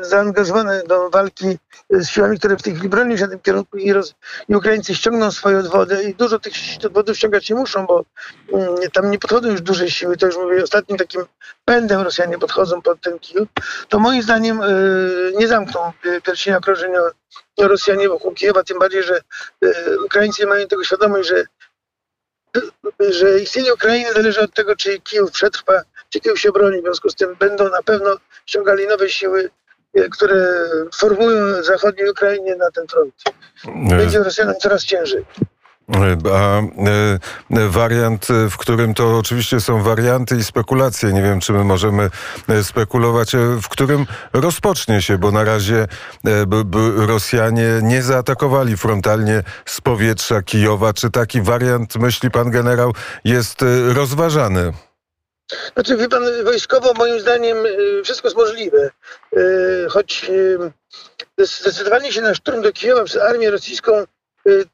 zaangażowane 0.00 0.82
do 0.88 1.10
walki 1.10 1.58
z 1.90 2.08
siłami, 2.08 2.38
które 2.38 2.56
w 2.56 2.62
tej 2.62 2.72
chwili 2.72 2.88
bronią 2.88 3.16
się 3.16 3.22
na 3.22 3.28
tym 3.28 3.40
kierunku 3.40 3.78
i, 3.78 3.92
roz, 3.92 4.14
i 4.48 4.56
Ukraińcy 4.56 4.94
ściągną 4.94 5.30
swoje 5.30 5.58
odwody 5.58 6.02
i 6.02 6.14
dużo 6.14 6.38
tych 6.38 6.52
odwodów 6.86 7.16
ściągać 7.16 7.50
nie 7.50 7.56
muszą, 7.56 7.86
bo 7.86 8.04
mm, 8.52 8.76
tam 8.92 9.10
nie 9.10 9.18
podchodzą 9.18 9.50
już 9.50 9.60
duże 9.60 9.90
siły, 9.90 10.16
to 10.16 10.26
już 10.26 10.36
mówię, 10.36 10.62
ostatnim 10.62 10.98
takim 10.98 11.22
pędem 11.64 12.00
Rosjanie 12.00 12.38
podchodzą 12.38 12.82
pod 12.82 13.00
ten 13.00 13.18
Kijów, 13.18 13.48
to 13.88 13.98
moim 13.98 14.22
zdaniem 14.22 14.60
nie 15.38 15.48
zamkną 15.48 15.92
pierścienia 16.26 16.58
okrążenia 16.58 17.00
Rosjanie 17.58 18.08
wokół 18.08 18.32
Kijowa, 18.32 18.64
tym 18.64 18.78
bardziej, 18.78 19.02
że 19.02 19.20
Ukraińcy 20.04 20.46
mają 20.46 20.66
tego 20.66 20.84
świadomość, 20.84 21.28
że 21.28 21.44
że 23.10 23.40
istnienie 23.40 23.74
Ukrainy 23.74 24.12
zależy 24.12 24.40
od 24.40 24.54
tego, 24.54 24.76
czy 24.76 25.00
Kijów 25.00 25.30
przetrwa, 25.30 25.82
czy 26.10 26.20
Kijów 26.20 26.40
się 26.40 26.52
broni. 26.52 26.80
W 26.80 26.82
związku 26.82 27.10
z 27.10 27.14
tym 27.14 27.36
będą 27.38 27.70
na 27.70 27.82
pewno 27.82 28.16
ściągali 28.46 28.86
nowe 28.86 29.10
siły, 29.10 29.50
e, 29.94 30.08
które 30.08 30.68
formują 30.94 31.62
zachodniej 31.62 32.10
Ukrainie 32.10 32.56
na 32.56 32.70
ten 32.70 32.86
front. 32.86 33.14
Będzie 33.88 34.18
Rosjanom 34.18 34.54
coraz 34.54 34.84
ciężej. 34.84 35.24
A 35.88 36.62
e, 37.50 37.68
wariant, 37.68 38.26
w 38.50 38.56
którym 38.56 38.94
to 38.94 39.18
oczywiście 39.18 39.60
są 39.60 39.82
warianty 39.82 40.36
i 40.36 40.44
spekulacje, 40.44 41.12
nie 41.12 41.22
wiem, 41.22 41.40
czy 41.40 41.52
my 41.52 41.64
możemy 41.64 42.10
e, 42.48 42.64
spekulować, 42.64 43.34
e, 43.34 43.38
w 43.62 43.68
którym 43.68 44.06
rozpocznie 44.32 45.02
się, 45.02 45.18
bo 45.18 45.30
na 45.30 45.44
razie 45.44 45.86
Rosjanie 46.96 47.68
nie 47.82 48.02
zaatakowali 48.02 48.76
frontalnie 48.76 49.42
z 49.66 49.80
powietrza 49.80 50.42
Kijowa. 50.42 50.92
Czy 50.92 51.10
taki 51.10 51.42
wariant, 51.42 51.96
myśli 51.96 52.30
pan 52.30 52.50
generał, 52.50 52.92
jest 53.24 53.64
rozważany? 53.94 54.72
Znaczy, 55.74 55.96
wie 55.96 56.08
pan, 56.08 56.22
wojskowo 56.44 56.94
moim 56.94 57.20
zdaniem 57.20 57.56
wszystko 58.04 58.28
jest 58.28 58.36
możliwe. 58.36 58.90
Choć 59.90 60.30
zdecydowanie 61.38 62.12
się 62.12 62.20
na 62.20 62.34
szturm 62.34 62.62
do 62.62 62.72
Kijowa 62.72 63.04
przez 63.04 63.22
armię 63.22 63.50
rosyjską 63.50 64.04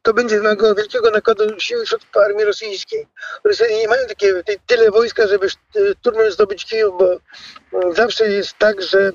to 0.02 0.14
będzie 0.14 0.36
wymagało 0.36 0.74
wielkiego 0.74 1.10
nakładu 1.10 1.60
sił 1.60 1.86
środków 1.86 2.16
armii 2.16 2.44
rosyjskiej. 2.44 3.06
Rosjanie 3.44 3.78
nie 3.78 3.88
mają 3.88 4.06
takie, 4.06 4.42
tyle 4.66 4.90
wojska, 4.90 5.26
żeby 5.26 5.48
szturmem 5.98 6.30
zdobyć 6.30 6.64
Kijów, 6.64 6.94
bo 6.98 7.20
zawsze 7.94 8.28
jest 8.28 8.58
tak, 8.58 8.82
że 8.82 9.12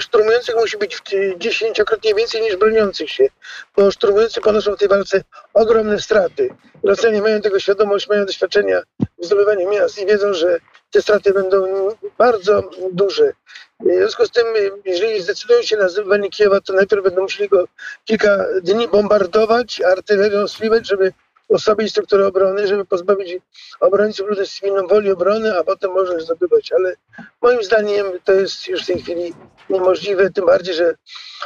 szturmujących 0.00 0.54
musi 0.54 0.78
być 0.78 1.02
dziesięciokrotnie 1.36 2.14
więcej 2.14 2.42
niż 2.42 2.56
broniących 2.56 3.10
się, 3.10 3.26
bo 3.76 3.90
szturmujący 3.90 4.40
ponoszą 4.40 4.74
w 4.74 4.78
tej 4.78 4.88
walce 4.88 5.22
ogromne 5.54 6.00
straty. 6.00 6.48
Rosjanie 6.84 7.22
mają 7.22 7.40
tego 7.40 7.60
świadomość, 7.60 8.08
mają 8.08 8.26
doświadczenia 8.26 8.82
w 9.18 9.26
zdobywaniu 9.26 9.70
miast 9.70 9.98
i 9.98 10.06
wiedzą, 10.06 10.34
że 10.34 10.58
te 10.90 11.02
straty 11.02 11.32
będą 11.32 11.88
bardzo 12.18 12.70
duże. 12.92 13.32
W 13.80 13.98
związku 13.98 14.26
z 14.26 14.30
tym, 14.30 14.44
jeżeli 14.84 15.22
zdecydują 15.22 15.62
się 15.62 15.76
na 15.76 15.88
zdobywanie 15.88 16.30
Kijowa, 16.30 16.60
to 16.60 16.72
najpierw 16.72 17.04
będą 17.04 17.22
musieli 17.22 17.48
go 17.48 17.64
kilka 18.04 18.46
dni 18.62 18.88
bombardować, 18.88 19.80
artylerią 19.80 20.40
ostrzeliwać, 20.40 20.88
żeby 20.88 21.12
osłabić 21.48 21.90
strukturę 21.90 22.26
obrony, 22.26 22.66
żeby 22.66 22.84
pozbawić 22.84 23.38
obrońców 23.80 24.28
ludności 24.28 24.60
cywilną 24.60 24.86
woli 24.86 25.10
obrony, 25.10 25.58
a 25.58 25.64
potem 25.64 25.90
można 25.90 26.18
zdobywać. 26.18 26.72
Ale 26.72 26.94
moim 27.42 27.62
zdaniem 27.62 28.06
to 28.24 28.32
jest 28.32 28.68
już 28.68 28.82
w 28.82 28.86
tej 28.86 29.02
chwili 29.02 29.34
niemożliwe, 29.70 30.30
tym 30.30 30.46
bardziej, 30.46 30.74
że 30.74 30.94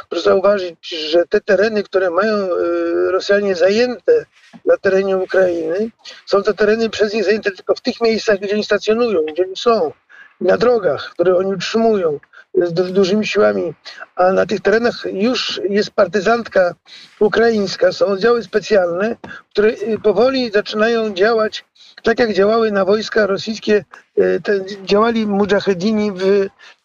proszę 0.09 0.23
zauważyć, 0.23 0.89
że 0.89 1.25
te 1.25 1.41
tereny, 1.41 1.83
które 1.83 2.09
mają 2.09 2.37
y, 2.37 3.11
Rosjanie 3.11 3.55
zajęte 3.55 4.25
na 4.65 4.77
terenie 4.77 5.17
Ukrainy, 5.17 5.89
są 6.25 6.43
to 6.43 6.53
tereny 6.53 6.89
przez 6.89 7.13
nich 7.13 7.23
zajęte 7.23 7.51
tylko 7.51 7.75
w 7.75 7.81
tych 7.81 8.01
miejscach, 8.01 8.39
gdzie 8.39 8.53
oni 8.53 8.63
stacjonują, 8.63 9.21
gdzie 9.25 9.43
oni 9.43 9.57
są, 9.57 9.91
na 10.41 10.57
drogach, 10.57 11.09
które 11.13 11.37
oni 11.37 11.53
utrzymują 11.53 12.19
z 12.53 12.73
dużymi 12.93 13.27
siłami, 13.27 13.73
a 14.15 14.31
na 14.31 14.45
tych 14.45 14.59
terenach 14.59 15.05
już 15.13 15.61
jest 15.69 15.91
partyzantka 15.91 16.75
ukraińska, 17.19 17.91
są 17.91 18.05
oddziały 18.05 18.43
specjalne, 18.43 19.15
które 19.49 19.69
y, 19.69 19.99
powoli 20.03 20.51
zaczynają 20.51 21.13
działać 21.13 21.65
tak 22.03 22.19
jak 22.19 22.33
działały 22.33 22.71
na 22.71 22.85
wojska 22.85 23.27
rosyjskie, 23.27 23.85
y, 24.19 24.41
działali 24.83 25.27
mujahedini 25.27 26.11
w 26.11 26.23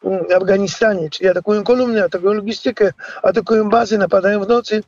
mm, 0.05 0.25
Afganistanie, 0.37 1.11
czyli 1.11 1.29
atakują 1.29 1.65
kolumny, 1.65 2.05
atakują 2.05 2.33
logistykę, 2.33 2.93
atakują 3.23 3.69
bazy, 3.69 3.99
napadają 3.99 4.45
w 4.45 4.49
nocy, 4.49 4.83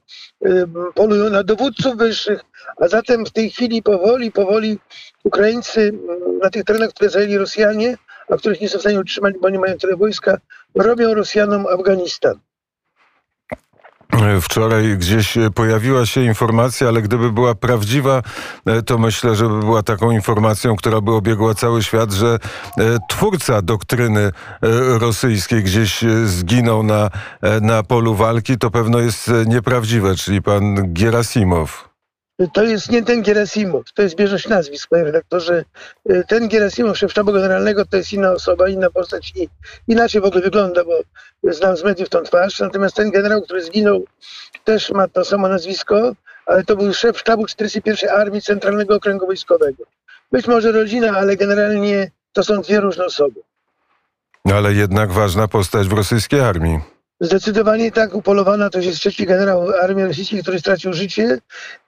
y, 0.46 0.66
polują 0.94 1.30
na 1.30 1.42
dowódców 1.42 1.96
wyższych, 1.96 2.40
a 2.76 2.88
zatem 2.88 3.26
w 3.26 3.30
tej 3.30 3.50
chwili 3.50 3.82
powoli, 3.82 4.32
powoli 4.32 4.78
Ukraińcy 5.24 5.80
mm, 5.80 6.38
na 6.38 6.50
tych 6.50 6.64
terenach, 6.64 6.90
które 6.90 7.10
zajęli 7.10 7.38
Rosjanie, 7.38 7.96
a 8.30 8.36
których 8.36 8.60
nie 8.60 8.68
są 8.68 8.78
w 8.78 8.80
stanie 8.80 9.00
utrzymać, 9.00 9.34
bo 9.42 9.50
nie 9.50 9.58
mają 9.58 9.78
tyle 9.78 9.96
wojska, 9.96 10.38
robią 10.74 11.14
Rosjanom 11.14 11.66
Afganistan. 11.66 12.40
Wczoraj 14.42 14.98
gdzieś 14.98 15.38
pojawiła 15.54 16.06
się 16.06 16.22
informacja, 16.22 16.88
ale 16.88 17.02
gdyby 17.02 17.32
była 17.32 17.54
prawdziwa, 17.54 18.22
e, 18.66 18.82
to 18.82 18.98
myślę, 18.98 19.34
że 19.34 19.48
by 19.48 19.60
była 19.60 19.82
taką 19.82 20.10
informacją, 20.10 20.76
która 20.76 21.00
by 21.00 21.12
obiegła 21.12 21.54
cały 21.54 21.82
świat, 21.82 22.12
że 22.12 22.38
e, 22.78 22.98
twórca 23.08 23.62
doktryny 23.62 24.20
e, 24.20 24.32
rosyjskiej 24.98 25.62
gdzieś 25.62 26.04
zginął 26.24 26.82
na, 26.82 27.10
na 27.60 27.82
polu 27.82 28.14
walki. 28.14 28.58
To 28.58 28.70
pewno 28.70 28.98
jest 28.98 29.30
nieprawdziwe, 29.46 30.14
czyli 30.14 30.42
pan 30.42 30.92
Gerasimow. 30.92 31.87
To 32.52 32.62
jest 32.62 32.90
nie 32.90 33.02
ten 33.02 33.22
Gerasimow, 33.22 33.92
to 33.94 34.02
jest 34.02 34.14
bieżność 34.14 34.48
nazwisk, 34.48 34.88
panie 34.88 35.04
redaktorze. 35.04 35.64
Y, 36.10 36.24
ten 36.28 36.48
Gerasimow, 36.48 36.98
szef 36.98 37.10
sztabu 37.10 37.32
generalnego, 37.32 37.84
to 37.84 37.96
jest 37.96 38.12
inna 38.12 38.32
osoba, 38.32 38.68
inna 38.68 38.90
postać 38.90 39.32
i 39.36 39.48
inaczej 39.88 40.20
w 40.20 40.24
ogóle 40.24 40.42
wygląda, 40.42 40.84
bo 40.84 41.00
znam 41.52 41.76
z 41.76 41.84
mediów 41.84 42.08
tą 42.08 42.22
twarz. 42.22 42.60
Natomiast 42.60 42.96
ten 42.96 43.10
generał, 43.10 43.42
który 43.42 43.62
zginął, 43.62 44.04
też 44.64 44.90
ma 44.90 45.08
to 45.08 45.24
samo 45.24 45.48
nazwisko, 45.48 46.12
ale 46.46 46.64
to 46.64 46.76
był 46.76 46.94
szef 46.94 47.18
sztabu 47.18 47.46
41 47.46 48.10
Armii 48.10 48.42
Centralnego 48.42 48.94
Okręgu 48.94 49.26
Wojskowego. 49.26 49.84
Być 50.32 50.46
może 50.46 50.72
rodzina, 50.72 51.10
ale 51.10 51.36
generalnie 51.36 52.10
to 52.32 52.44
są 52.44 52.60
dwie 52.62 52.80
różne 52.80 53.04
osoby. 53.04 53.40
Ale 54.52 54.72
jednak 54.74 55.12
ważna 55.12 55.48
postać 55.48 55.88
w 55.88 55.92
rosyjskiej 55.92 56.40
armii. 56.40 56.97
Zdecydowanie 57.20 57.92
tak, 57.92 58.14
upolowana 58.14 58.70
to 58.70 58.78
jest 58.78 58.98
trzeci 58.98 59.26
generał 59.26 59.68
armii 59.82 60.04
rosyjskiej, 60.04 60.42
który 60.42 60.58
stracił 60.58 60.92
życie 60.92 61.38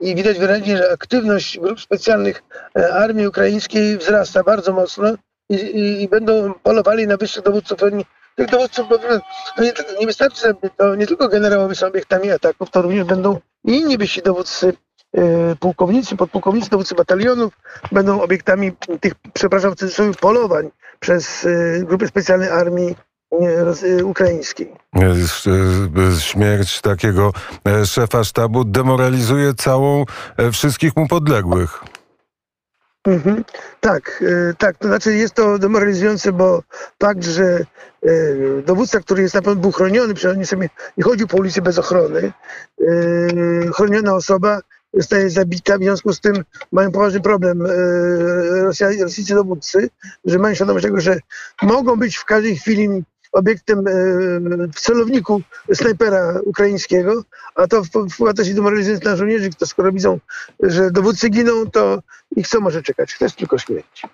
i 0.00 0.14
widać 0.14 0.38
wyraźnie, 0.38 0.76
że 0.76 0.92
aktywność 0.92 1.58
grup 1.58 1.80
specjalnych 1.80 2.42
e, 2.78 2.94
armii 2.94 3.26
ukraińskiej 3.26 3.98
wzrasta 3.98 4.42
bardzo 4.42 4.72
mocno 4.72 5.14
i, 5.48 5.54
i, 5.54 6.02
i 6.02 6.08
będą 6.08 6.54
polowali 6.62 7.06
na 7.06 7.16
wyższych 7.16 7.42
dowódców. 7.42 7.82
Oni, 7.82 8.04
tych 8.36 8.50
dowódców 8.50 8.86
to 9.56 9.62
nie, 9.62 9.72
nie 10.00 10.06
wystarczy, 10.06 10.54
to 10.76 10.94
nie 10.94 11.06
tylko 11.06 11.28
generałowie 11.28 11.74
są 11.74 11.86
obiektami 11.86 12.30
ataków, 12.30 12.70
to 12.70 12.82
również 12.82 13.04
będą 13.04 13.40
i 13.64 13.72
inni 13.76 13.98
wyżsi 13.98 14.22
dowódcy 14.22 14.72
e, 15.16 15.56
pułkownicy, 15.60 16.16
podpułkownicy, 16.16 16.70
dowódcy 16.70 16.94
batalionów 16.94 17.52
będą 17.92 18.20
obiektami 18.20 18.72
tych, 19.00 19.14
przepraszam, 19.34 19.72
w 19.72 19.76
cudzysłowie, 19.76 20.14
polowań 20.20 20.70
przez 21.00 21.46
e, 21.46 21.84
grupy 21.84 22.08
specjalne 22.08 22.50
armii 22.50 22.96
ukraińskiej. 24.04 24.72
Śmierć 26.18 26.80
takiego 26.80 27.32
e, 27.64 27.86
szefa 27.86 28.24
sztabu 28.24 28.64
demoralizuje 28.64 29.54
całą 29.54 30.04
e, 30.36 30.52
wszystkich 30.52 30.96
mu 30.96 31.08
podległych. 31.08 31.80
Mhm. 33.04 33.44
Tak, 33.80 34.24
e, 34.50 34.54
tak. 34.54 34.78
To 34.78 34.88
znaczy 34.88 35.14
jest 35.14 35.34
to 35.34 35.58
demoralizujące, 35.58 36.32
bo 36.32 36.62
fakt, 37.02 37.24
że 37.24 37.64
dowódca, 38.66 39.00
który 39.00 39.22
jest 39.22 39.34
na 39.34 39.42
pewno 39.42 39.60
był 39.60 39.72
chroniony, 39.72 40.14
przecież 40.14 40.36
nie, 40.36 40.46
sobie 40.46 40.68
nie 40.96 41.04
chodził 41.04 41.26
po 41.26 41.36
ulicy 41.36 41.62
bez 41.62 41.78
ochrony, 41.78 42.32
chroniona 43.74 44.14
osoba 44.14 44.60
zostaje 44.94 45.30
zabita, 45.30 45.78
w 45.78 45.82
związku 45.82 46.12
z 46.12 46.20
tym 46.20 46.44
mają 46.72 46.92
poważny 46.92 47.20
problem 47.20 47.66
Rosjanie, 48.62 49.02
rosyjscy 49.02 49.34
dowódcy, 49.34 49.90
że 50.24 50.38
mają 50.38 50.54
świadomość 50.54 50.84
tego, 50.84 51.00
że 51.00 51.18
mogą 51.62 51.96
być 51.96 52.16
w 52.16 52.24
każdej 52.24 52.56
chwili 52.56 53.04
obiektem 53.32 53.78
e, 53.78 53.92
w 54.74 54.80
celowniku 54.80 55.42
snajpera 55.72 56.40
ukraińskiego, 56.44 57.22
a 57.54 57.66
to 57.66 57.82
wpływa 57.84 58.32
też 58.34 58.48
i 58.48 58.54
demoralizując 58.54 59.04
na 59.04 59.16
żołnierzy, 59.16 59.50
to 59.58 59.66
skoro 59.66 59.92
widzą, 59.92 60.18
że 60.62 60.90
dowódcy 60.90 61.28
giną, 61.28 61.70
to 61.72 62.02
ich 62.36 62.48
co 62.48 62.60
może 62.60 62.82
czekać? 62.82 63.18
To 63.18 63.24
jest 63.24 63.36
tylko 63.36 63.58
śmierć. 63.58 64.06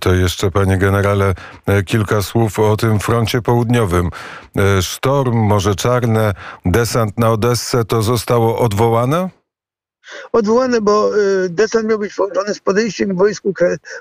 To 0.00 0.14
jeszcze, 0.14 0.50
panie 0.50 0.78
generale, 0.78 1.34
e, 1.66 1.82
kilka 1.82 2.22
słów 2.22 2.58
o 2.58 2.76
tym 2.76 2.98
froncie 2.98 3.42
południowym. 3.42 4.10
E, 4.56 4.82
sztorm, 4.82 5.38
Morze 5.38 5.74
Czarne, 5.74 6.34
desant 6.64 7.18
na 7.18 7.30
Odessę, 7.30 7.84
to 7.84 8.02
zostało 8.02 8.58
odwołane? 8.58 9.37
Odwołane, 10.32 10.80
bo 10.80 11.18
y, 11.18 11.48
desant 11.48 11.88
miał 11.88 11.98
być 11.98 12.14
połączony 12.14 12.54
z 12.54 12.60
podejściem 12.60 13.16
wojsk, 13.16 13.42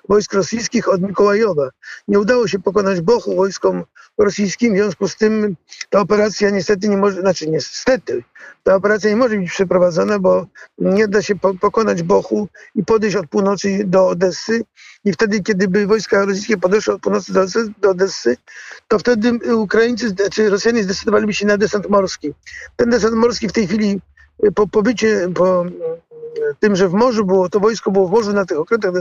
wojsk 0.10 0.34
rosyjskich 0.34 0.90
od 0.90 1.02
Mikołajowa. 1.02 1.70
Nie 2.08 2.20
udało 2.20 2.48
się 2.48 2.60
pokonać 2.60 3.02
Bochu 3.02 3.36
wojskom 3.36 3.84
rosyjskim, 4.18 4.74
w 4.74 4.78
związku 4.78 5.08
z 5.08 5.16
tym 5.16 5.56
ta 5.90 6.00
operacja 6.00 6.50
niestety 6.50 6.90
nie 6.90 6.98
może, 6.98 7.22
znaczy 7.22 7.48
niestety, 7.48 8.24
ta 8.64 8.76
operacja 8.76 9.10
nie 9.10 9.16
może 9.16 9.38
być 9.38 9.52
przeprowadzona, 9.52 10.20
bo 10.20 10.46
nie 10.78 11.08
da 11.08 11.22
się 11.22 11.36
po, 11.36 11.54
pokonać 11.54 12.04
Bochu 12.04 12.48
i 12.76 12.86
podejść 12.86 13.16
od 13.16 13.28
północy 13.28 13.84
do 13.86 14.08
Odessy. 14.08 14.64
I 15.06 15.14
wtedy, 15.14 15.44
kiedy 15.44 15.68
by 15.68 15.88
wojska 15.88 16.26
rosyjskie 16.26 16.58
podeszły 16.58 16.94
od 16.94 17.02
północy 17.02 17.34
do 17.34 17.46
do 17.80 17.90
Odessy 17.90 18.38
to 18.88 19.00
wtedy 19.00 19.56
Ukraińcy, 19.56 20.16
czy 20.32 20.50
Rosjanie 20.50 20.84
zdecydowaliby 20.84 21.34
się 21.34 21.46
na 21.46 21.58
desant 21.58 21.90
morski. 21.90 22.34
Ten 22.76 22.90
desant 22.90 23.16
morski 23.16 23.48
w 23.48 23.52
tej 23.52 23.68
chwili 23.68 24.02
po 24.56 24.68
pobycie, 24.68 25.30
po 25.36 25.66
tym, 26.60 26.76
że 26.76 26.90
w 26.90 26.94
morzu 26.94 27.26
było, 27.26 27.50
to 27.50 27.60
wojsko 27.60 27.92
było 27.92 28.08
w 28.08 28.12
morzu 28.12 28.34
na 28.34 28.46
tych 28.46 28.60
okrętach 28.60 28.94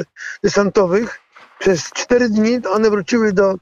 desantowych, 0.43 1.21
przez 1.59 1.90
cztery 1.90 2.28
dni 2.28 2.61
one 2.71 2.90
wróciły 2.90 3.33
do 3.33 3.55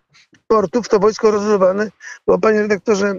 portów, 0.47 0.89
to 0.89 0.99
wojsko 0.99 1.31
rozerwane, 1.31 1.91
bo 2.27 2.39
panie 2.39 2.63
redaktorze, 2.63 3.15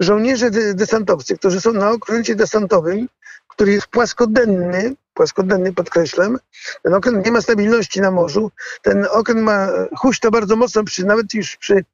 żołnierze 0.00 0.50
desantowcy, 0.74 1.38
którzy 1.38 1.60
są 1.60 1.72
na 1.72 1.90
okręcie 1.90 2.34
desantowym, 2.34 3.08
który 3.48 3.72
jest 3.72 3.86
płaskodenny, 3.86 4.94
płaskodenny 5.14 5.72
podkreślam, 5.72 6.38
ten 6.82 6.94
okręt 6.94 7.26
nie 7.26 7.32
ma 7.32 7.40
stabilności 7.40 8.00
na 8.00 8.10
morzu, 8.10 8.50
ten 8.82 9.06
okręt 9.10 9.40
ma 9.40 9.68
huśta 9.96 10.30
bardzo 10.30 10.56
mocno, 10.56 10.84
przy, 10.84 11.06
nawet 11.06 11.34
już 11.34 11.56
przy 11.56 11.84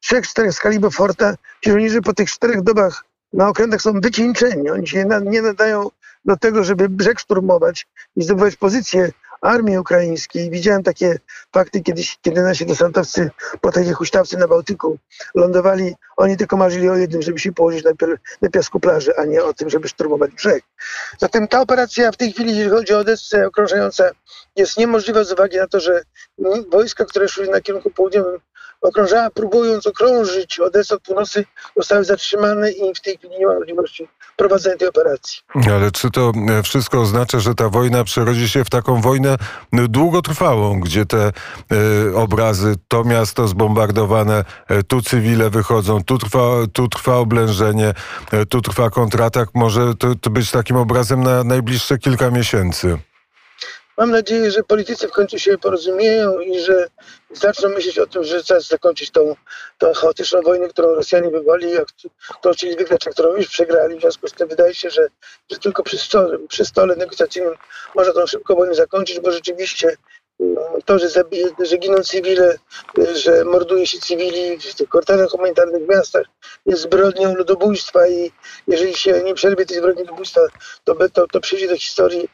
trzech, 0.00 0.28
czterech 0.28 0.54
skali 0.54 0.78
Beauforta, 0.78 1.34
ci 1.64 1.70
żołnierze 1.70 2.00
po 2.00 2.14
tych 2.14 2.30
czterech 2.30 2.62
dobach 2.62 3.04
na 3.32 3.48
okrętach 3.48 3.82
są 3.82 4.00
wycieńczeni. 4.00 4.70
Oni 4.70 4.88
się 4.88 5.04
nie 5.22 5.42
nadają 5.42 5.88
do 6.24 6.36
tego, 6.36 6.64
żeby 6.64 6.88
brzeg 6.88 7.20
szturmować 7.20 7.86
i 8.16 8.22
zdobywać 8.22 8.56
pozycje 8.56 9.10
armii 9.40 9.78
ukraińskiej. 9.78 10.50
Widziałem 10.50 10.82
takie 10.82 11.18
fakty 11.52 11.80
kiedyś, 11.80 12.18
kiedy 12.22 12.42
nasi 12.42 12.66
desantowcy 12.66 13.30
po 13.60 13.72
takiej 13.72 13.92
huśtawce 13.92 14.38
na 14.38 14.48
Bałtyku 14.48 14.98
lądowali. 15.34 15.94
Oni 16.16 16.36
tylko 16.36 16.56
marzyli 16.56 16.88
o 16.88 16.96
jednym, 16.96 17.22
żeby 17.22 17.38
się 17.38 17.52
położyć 17.52 17.84
na, 17.84 17.90
na 18.42 18.48
piasku 18.48 18.80
plaży, 18.80 19.16
a 19.16 19.24
nie 19.24 19.44
o 19.44 19.54
tym, 19.54 19.70
żeby 19.70 19.88
szturmować 19.88 20.30
brzeg. 20.30 20.64
Zatem 21.18 21.48
ta 21.48 21.60
operacja 21.60 22.12
w 22.12 22.16
tej 22.16 22.32
chwili, 22.32 22.50
jeżeli 22.50 22.70
chodzi 22.70 22.94
o 22.94 22.98
Odessę 22.98 23.46
okrążająca, 23.46 24.10
jest 24.56 24.76
niemożliwa 24.76 25.24
z 25.24 25.32
uwagi 25.32 25.56
na 25.56 25.66
to, 25.66 25.80
że 25.80 26.02
wojska, 26.70 27.04
które 27.04 27.28
szły 27.28 27.48
na 27.48 27.60
kierunku 27.60 27.90
południowym, 27.90 28.40
okrążała, 28.80 29.30
próbując 29.30 29.86
okrążyć 29.86 30.60
Odessę 30.60 30.94
od 30.94 31.02
północy, 31.02 31.44
zostały 31.76 32.04
zatrzymane 32.04 32.70
i 32.70 32.94
w 32.94 33.00
tej 33.00 33.18
chwili 33.18 33.38
nie 33.38 33.46
ma 33.46 33.54
możliwości 33.54 34.08
prowadzenia 34.36 34.76
tej 34.76 34.88
operacji. 34.88 35.38
Ale 35.74 35.90
czy 35.90 36.10
to 36.10 36.32
e, 36.48 36.62
wszystko 36.62 37.00
oznacza, 37.00 37.40
że 37.40 37.54
ta 37.54 37.68
wojna 37.68 38.04
przerodzi 38.04 38.48
się 38.48 38.64
w 38.64 38.70
taką 38.70 39.00
wojnę 39.00 39.36
długotrwałą, 39.72 40.80
gdzie 40.80 41.06
te 41.06 41.26
e, 41.26 41.32
obrazy, 42.14 42.74
to 42.88 43.04
miasto 43.04 43.48
zbombardowane, 43.48 44.44
e, 44.68 44.82
tu 44.82 45.02
cywile 45.02 45.50
wychodzą, 45.50 46.04
tu 46.04 46.18
trwa, 46.18 46.40
tu 46.72 46.88
trwa 46.88 47.16
oblężenie, 47.16 47.94
e, 48.32 48.46
tu 48.46 48.60
trwa 48.60 48.90
kontratak, 48.90 49.48
może 49.54 49.94
to, 49.94 50.14
to 50.20 50.30
być 50.30 50.50
takim 50.50 50.76
obrazem 50.76 51.22
na 51.22 51.44
najbliższe 51.44 51.98
kilka 51.98 52.30
miesięcy? 52.30 52.98
Mam 54.00 54.10
nadzieję, 54.10 54.50
że 54.50 54.62
politycy 54.62 55.08
w 55.08 55.12
końcu 55.12 55.38
się 55.38 55.58
porozumieją 55.58 56.40
i 56.40 56.60
że 56.60 56.88
zaczną 57.30 57.68
myśleć 57.68 57.98
o 57.98 58.06
tym, 58.06 58.24
że 58.24 58.44
czas 58.44 58.66
zakończyć 58.66 59.10
tą, 59.10 59.36
tą 59.78 59.92
chaotyczną 59.92 60.42
wojnę, 60.42 60.68
którą 60.68 60.94
Rosjanie 60.94 61.30
wywołali, 61.30 61.78
a 61.78 61.84
którą 62.38 62.54
chcieli 62.54 62.76
wygrać, 62.76 63.08
a 63.08 63.10
którą 63.10 63.36
już 63.36 63.48
przegrali. 63.48 63.96
W 63.96 64.00
związku 64.00 64.28
z 64.28 64.32
tym 64.32 64.48
wydaje 64.48 64.74
się, 64.74 64.90
że, 64.90 65.08
że 65.50 65.58
tylko 65.58 65.82
przy 65.82 65.98
stole, 65.98 66.38
przy 66.48 66.64
stole 66.64 66.96
negocjacyjnym 66.96 67.54
można 67.94 68.12
tą 68.12 68.26
szybką 68.26 68.54
wojnę 68.54 68.74
zakończyć, 68.74 69.20
bo 69.20 69.32
rzeczywiście 69.32 69.96
no, 70.40 70.62
to, 70.84 70.98
że, 70.98 71.08
zabije, 71.08 71.46
że 71.58 71.76
giną 71.76 72.02
cywile, 72.02 72.58
że 73.14 73.44
morduje 73.44 73.86
się 73.86 73.98
cywili 73.98 74.58
w 74.58 74.74
tych 74.74 74.88
kwartalach 74.88 75.30
humanitarnych 75.30 75.82
w 75.82 75.88
miastach, 75.88 76.26
jest 76.66 76.82
zbrodnią 76.82 77.34
ludobójstwa 77.34 78.08
i 78.08 78.32
jeżeli 78.66 78.94
się 78.94 79.22
nie 79.22 79.34
przerwie 79.34 79.66
tej 79.66 79.76
zbrodni 79.76 80.02
ludobójstwa, 80.02 80.40
to, 80.84 80.94
to, 81.12 81.26
to 81.26 81.40
przyjdzie 81.40 81.68
do 81.68 81.76
historii 81.76 82.28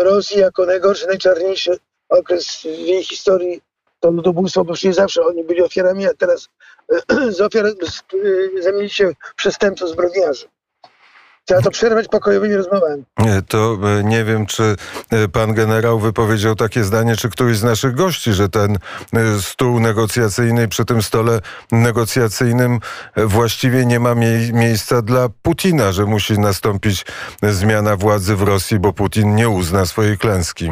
Rosji 0.00 0.38
jako 0.40 0.66
najgorszy, 0.66 1.06
najczarniejszy 1.06 1.78
okres 2.08 2.46
w 2.56 2.64
jej 2.64 3.04
historii. 3.04 3.60
To 4.00 4.10
ludobójstwo, 4.10 4.64
bo 4.64 4.74
przecież 4.74 4.96
zawsze 4.96 5.22
oni 5.22 5.44
byli 5.44 5.62
ofiarami, 5.62 6.06
a 6.06 6.14
teraz 6.14 6.48
z 7.36 7.40
ofiar 7.40 7.66
zamienili 8.60 8.90
się 8.90 9.12
przestępców, 9.36 9.90
zbrodniarzy. 9.90 10.46
Trzeba 11.46 11.62
to 11.62 11.70
przerwać 11.70 12.08
pokojowymi 12.08 12.56
rozmowami. 12.56 13.04
To 13.48 13.78
e, 13.98 14.04
nie 14.04 14.24
wiem, 14.24 14.46
czy 14.46 14.76
e, 15.10 15.28
pan 15.28 15.54
generał 15.54 15.98
wypowiedział 15.98 16.54
takie 16.54 16.84
zdanie, 16.84 17.16
czy 17.16 17.30
któryś 17.30 17.58
z 17.58 17.62
naszych 17.62 17.94
gości, 17.94 18.32
że 18.32 18.48
ten 18.48 18.76
e, 18.76 18.78
stół 19.40 19.80
negocjacyjny 19.80 20.68
przy 20.68 20.84
tym 20.84 21.02
stole 21.02 21.40
negocjacyjnym 21.72 22.80
właściwie 23.16 23.86
nie 23.86 24.00
ma 24.00 24.14
mie 24.14 24.52
miejsca 24.52 25.02
dla 25.02 25.28
Putina, 25.42 25.92
że 25.92 26.04
musi 26.04 26.38
nastąpić 26.38 27.06
zmiana 27.42 27.96
władzy 27.96 28.36
w 28.36 28.42
Rosji, 28.42 28.78
bo 28.78 28.92
Putin 28.92 29.34
nie 29.34 29.48
uzna 29.48 29.86
swojej 29.86 30.18
klęski. 30.18 30.70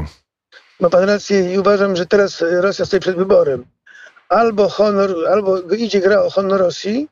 Ma 0.80 0.90
pan 0.90 1.04
rację 1.04 1.54
i 1.54 1.58
uważam, 1.58 1.96
że 1.96 2.06
teraz 2.06 2.44
Rosja 2.60 2.84
stoi 2.84 3.00
przed 3.00 3.16
wyborem. 3.16 3.64
Albo 4.28 4.68
honor, 4.68 5.14
albo 5.32 5.60
idzie 5.60 6.00
gra 6.00 6.22
o 6.22 6.30
honor 6.30 6.60
Rosji, 6.60 7.08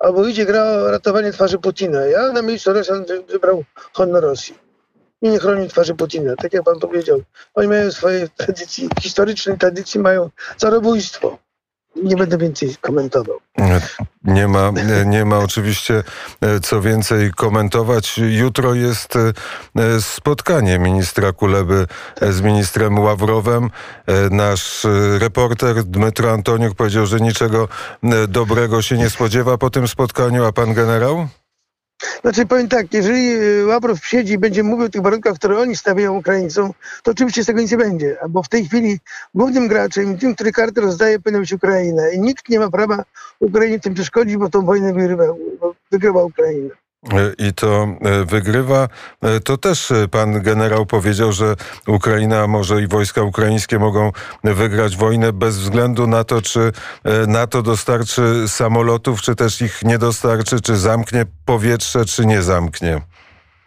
albo 0.00 0.26
idzie 0.26 0.46
gra 0.46 0.64
o 0.64 0.90
ratowanie 0.90 1.32
twarzy 1.32 1.58
Putina. 1.58 2.00
Ja 2.06 2.32
na 2.32 2.42
miejscu 2.42 2.72
Rosjan 2.72 3.04
wybrał 3.28 3.64
honor 3.92 4.22
Rosji. 4.22 4.54
I 5.22 5.28
nie 5.28 5.38
chroni 5.38 5.68
twarzy 5.68 5.94
Putina, 5.94 6.36
tak 6.36 6.52
jak 6.52 6.64
pan 6.64 6.78
powiedział. 6.78 7.22
Oni 7.54 7.68
mają 7.68 7.92
swoje 7.92 8.28
tradycje, 8.28 8.88
historyczne 9.02 9.58
tradycje 9.58 10.00
mają 10.00 10.30
zarobójstwo. 10.56 11.38
Nie 11.96 12.16
będę 12.16 12.38
więcej 12.38 12.76
komentował. 12.80 13.38
Nie 14.24 14.48
ma, 14.48 14.72
nie 15.06 15.24
ma 15.24 15.38
oczywiście 15.38 16.02
e, 16.40 16.60
co 16.60 16.80
więcej 16.80 17.30
komentować. 17.30 18.18
Jutro 18.18 18.74
jest 18.74 19.16
e, 19.16 20.00
spotkanie 20.00 20.78
ministra 20.78 21.32
Kuleby 21.32 21.86
z 22.22 22.40
ministrem 22.40 22.98
Ławrowem. 22.98 23.70
E, 24.06 24.30
nasz 24.30 24.86
reporter 25.18 25.84
Dmytro 25.84 26.32
Antoniuk 26.32 26.74
powiedział, 26.74 27.06
że 27.06 27.20
niczego 27.20 27.68
dobrego 28.28 28.82
się 28.82 28.98
nie 28.98 29.10
spodziewa 29.10 29.58
po 29.58 29.70
tym 29.70 29.88
spotkaniu, 29.88 30.44
a 30.44 30.52
pan 30.52 30.74
generał? 30.74 31.28
Znaczy 32.20 32.46
powiem 32.46 32.68
tak, 32.68 32.94
jeżeli 32.94 33.32
y, 33.32 33.66
Ławrow 33.66 34.06
siedzi 34.06 34.32
i 34.32 34.38
będzie 34.38 34.62
mówił 34.62 34.86
o 34.86 34.88
tych 34.88 35.02
warunkach, 35.02 35.34
które 35.34 35.58
oni 35.58 35.76
stawiają 35.76 36.16
Ukraińcom, 36.16 36.72
to 37.02 37.10
oczywiście 37.10 37.44
z 37.44 37.46
tego 37.46 37.60
nic 37.60 37.70
nie 37.70 37.78
będzie. 37.78 38.16
Bo 38.28 38.42
w 38.42 38.48
tej 38.48 38.64
chwili 38.64 38.98
głównym 39.34 39.68
graczem, 39.68 40.18
tym, 40.18 40.34
który 40.34 40.52
kartę 40.52 40.80
rozdaje, 40.80 41.20
powinna 41.20 41.40
być 41.40 41.52
Ukraina. 41.52 42.10
I 42.10 42.20
nikt 42.20 42.48
nie 42.48 42.58
ma 42.58 42.70
prawa 42.70 43.04
Ukrainie 43.40 43.80
tym 43.80 43.94
przeszkodzić, 43.94 44.36
bo 44.36 44.50
tą 44.50 44.64
wojnę 44.64 44.94
wygrywa, 44.94 45.24
wygrywa 45.90 46.24
Ukraina. 46.24 46.74
I 47.38 47.52
to 47.52 47.88
e, 48.00 48.24
wygrywa. 48.24 48.88
E, 49.22 49.40
to 49.40 49.58
też 49.58 49.90
e, 49.90 50.08
pan 50.08 50.42
generał 50.42 50.86
powiedział, 50.86 51.32
że 51.32 51.56
Ukraina, 51.86 52.46
może 52.46 52.82
i 52.82 52.86
wojska 52.86 53.22
ukraińskie 53.22 53.78
mogą 53.78 54.12
wygrać 54.44 54.96
wojnę 54.96 55.32
bez 55.32 55.58
względu 55.58 56.06
na 56.06 56.24
to, 56.24 56.42
czy 56.42 56.72
NATO 57.26 57.62
dostarczy 57.62 58.48
samolotów, 58.48 59.22
czy 59.22 59.34
też 59.34 59.62
ich 59.62 59.82
nie 59.82 59.98
dostarczy, 59.98 60.60
czy 60.60 60.76
zamknie 60.76 61.26
powietrze, 61.44 62.04
czy 62.04 62.26
nie 62.26 62.42
zamknie. 62.42 63.00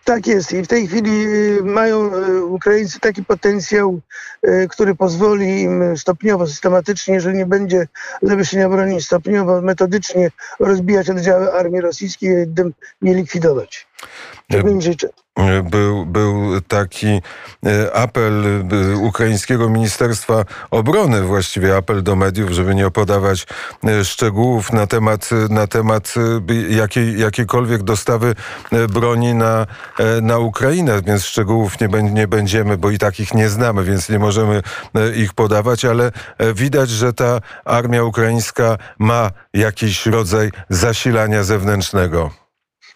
Tak 0.03 0.27
jest 0.27 0.51
i 0.53 0.61
w 0.61 0.67
tej 0.67 0.87
chwili 0.87 1.25
y, 1.25 1.63
mają 1.63 2.15
y, 2.15 2.45
Ukraińcy 2.45 2.99
taki 2.99 3.23
potencjał, 3.23 3.99
y, 4.47 4.67
który 4.69 4.95
pozwoli 4.95 5.61
im 5.61 5.97
stopniowo, 5.97 6.47
systematycznie, 6.47 7.13
jeżeli 7.13 7.37
nie 7.37 7.45
będzie 7.45 7.87
zawieszenia 8.21 8.69
broni, 8.69 9.01
stopniowo, 9.01 9.61
metodycznie 9.61 10.31
rozbijać 10.59 11.09
oddziały 11.09 11.53
armii 11.53 11.81
rosyjskiej 11.81 12.29
i 12.31 12.47
nie 13.01 13.13
likwidować. 13.13 13.87
Tego 14.49 14.69
im 14.69 14.81
życzę 14.81 15.09
był, 15.63 16.05
był 16.05 16.61
taki 16.61 17.07
e, 17.07 17.21
apel 17.93 18.45
e, 18.45 18.97
ukraińskiego 18.97 19.69
Ministerstwa 19.69 20.45
Obrony, 20.71 21.21
właściwie 21.21 21.77
apel 21.77 22.03
do 22.03 22.15
mediów, 22.15 22.51
żeby 22.51 22.75
nie 22.75 22.87
opodawać 22.87 23.47
e, 23.83 24.05
szczegółów 24.05 24.73
na 24.73 24.87
temat, 24.87 25.29
na 25.49 25.67
temat 25.67 26.13
jakiej, 26.69 27.19
jakiejkolwiek 27.19 27.83
dostawy 27.83 28.35
broni 28.89 29.33
na, 29.33 29.67
na 30.21 30.39
Ukrainę, 30.39 31.01
więc 31.01 31.25
szczegółów 31.25 31.79
nie, 31.79 31.87
nie 32.03 32.27
będziemy, 32.27 32.77
bo 32.77 32.91
i 32.91 32.97
takich 32.97 33.33
nie 33.33 33.49
znamy, 33.49 33.83
więc 33.83 34.09
nie 34.09 34.19
możemy 34.19 34.61
ich 35.15 35.33
podawać, 35.33 35.85
ale 35.85 36.11
widać, 36.55 36.89
że 36.89 37.13
ta 37.13 37.39
armia 37.65 38.03
ukraińska 38.03 38.77
ma 38.99 39.31
jakiś 39.53 40.05
rodzaj 40.05 40.51
zasilania 40.69 41.43
zewnętrznego. 41.43 42.42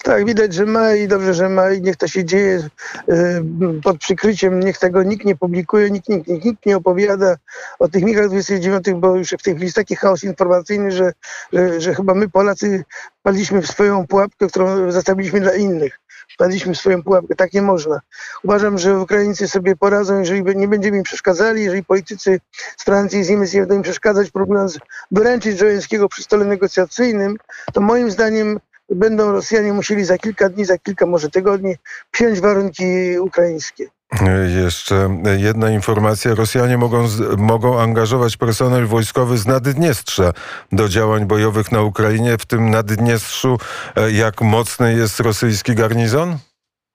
Tak, 0.04 0.26
widać, 0.26 0.54
że 0.54 0.66
ma 0.66 0.94
i 0.94 1.08
dobrze, 1.08 1.34
że 1.34 1.50
ma 1.50 1.72
i 1.72 1.82
niech 1.82 1.96
to 1.96 2.08
się 2.08 2.26
dzieje 2.26 2.70
y, 3.10 3.44
pod 3.84 3.98
przykryciem, 3.98 4.60
niech 4.60 4.78
tego 4.78 5.04
nikt 5.04 5.26
nie 5.26 5.36
publikuje, 5.36 5.92
nikt, 5.92 6.10
nikt, 6.10 6.28
nikt, 6.28 6.46
nikt 6.46 6.66
nie 6.66 6.78
opowiada 6.78 7.36
o 7.80 7.88
tych 7.88 8.04
migach 8.04 8.28
29, 8.28 8.86
bo 8.96 9.16
już 9.16 9.30
w 9.30 9.44
tej 9.44 9.54
chwili 9.54 9.66
jest 9.66 9.76
taki 9.76 9.96
chaos 9.96 10.24
informacyjny, 10.24 10.92
że, 10.92 11.14
że, 11.54 11.82
że 11.82 11.96
chyba 11.96 12.14
my 12.14 12.30
Polacy 12.30 12.84
padliśmy 13.24 13.62
w 13.62 13.68
swoją 13.68 14.08
pułapkę, 14.08 14.48
którą 14.48 14.92
zostawiliśmy 14.92 15.42
dla 15.42 15.54
innych. 15.54 16.00
Padliśmy 16.38 16.74
w 16.74 16.78
swoją 16.78 17.04
pułapkę, 17.04 17.36
tak 17.36 17.54
nie 17.54 17.62
można. 17.62 18.00
Uważam, 18.44 18.78
że 18.78 19.00
Ukraińcy 19.00 19.48
sobie 19.48 19.76
poradzą, 19.76 20.20
jeżeli 20.20 20.44
nie 20.56 20.68
będziemy 20.68 20.98
im 20.98 21.04
przeszkadzali, 21.04 21.64
jeżeli 21.64 21.84
politycy 21.84 22.40
z 22.78 22.84
Francji 22.84 23.20
i 23.20 23.24
z 23.24 23.30
Niemiec 23.30 23.54
nie 23.54 23.60
będą 23.60 23.76
im 23.76 23.82
przeszkadzać, 23.82 24.32
próbując 24.32 24.80
wyręczyć 25.12 25.58
Żołęskiego 25.60 26.10
przy 26.10 26.24
stole 26.24 26.46
negocjacyjnym, 26.46 27.38
to 27.74 27.82
moim 27.82 28.12
zdaniem 28.12 28.60
będą 28.90 29.32
Rosjanie 29.32 29.74
musieli 29.74 30.06
za 30.06 30.18
kilka 30.18 30.50
dni, 30.50 30.66
za 30.66 30.78
kilka 30.78 31.06
może 31.06 31.30
tygodni 31.30 31.76
przyjąć 32.12 32.40
warunki 32.40 33.20
ukraińskie. 33.20 33.88
Jeszcze 34.64 35.22
jedna 35.38 35.70
informacja. 35.70 36.36
Rosjanie 36.36 36.78
mogą, 36.78 37.08
mogą 37.38 37.80
angażować 37.80 38.38
personel 38.38 38.88
wojskowy 38.88 39.38
z 39.38 39.46
Naddniestrza 39.46 40.34
do 40.72 40.90
działań 40.90 41.26
bojowych 41.26 41.72
na 41.72 41.82
Ukrainie. 41.82 42.38
W 42.38 42.46
tym 42.46 42.70
Naddniestrzu 42.70 43.58
e, 43.96 44.12
jak 44.12 44.42
mocny 44.42 44.94
jest 44.94 45.20
rosyjski 45.20 45.76
garnizon? 45.76 46.38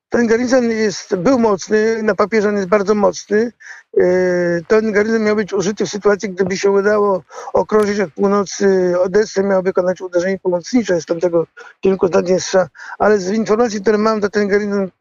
Ten 0.09 0.27
garnizon 0.27 0.71
jest, 0.71 1.17
był 1.17 1.39
mocny, 1.39 2.03
na 2.03 2.15
papierze 2.15 2.49
on 2.49 2.57
jest 2.57 2.69
bardzo 2.69 2.95
mocny. 2.95 3.53
E, 4.01 4.05
ten 4.69 4.93
garnizon 4.93 5.23
miał 5.23 5.37
być 5.37 5.53
użyty 5.53 5.87
w 5.87 5.89
sytuacji, 5.89 6.31
gdyby 6.31 6.57
się 6.57 6.71
udało 6.71 7.23
okrążyć 7.53 8.01
od 8.01 8.13
północy 8.13 8.95
Odessę, 9.01 9.43
miał 9.45 9.63
wykonać 9.63 10.01
uderzenie 10.01 10.39
pomocnicze 10.39 11.01
z 11.01 11.07
tamtego 11.07 11.47
kierunku 11.81 12.09
Naddniestrza, 12.09 12.69
ale 12.99 13.19
z 13.19 13.31
informacji, 13.31 13.81
które 13.81 13.99
mam, 13.99 14.21
to 14.21 14.29
ten 14.29 14.49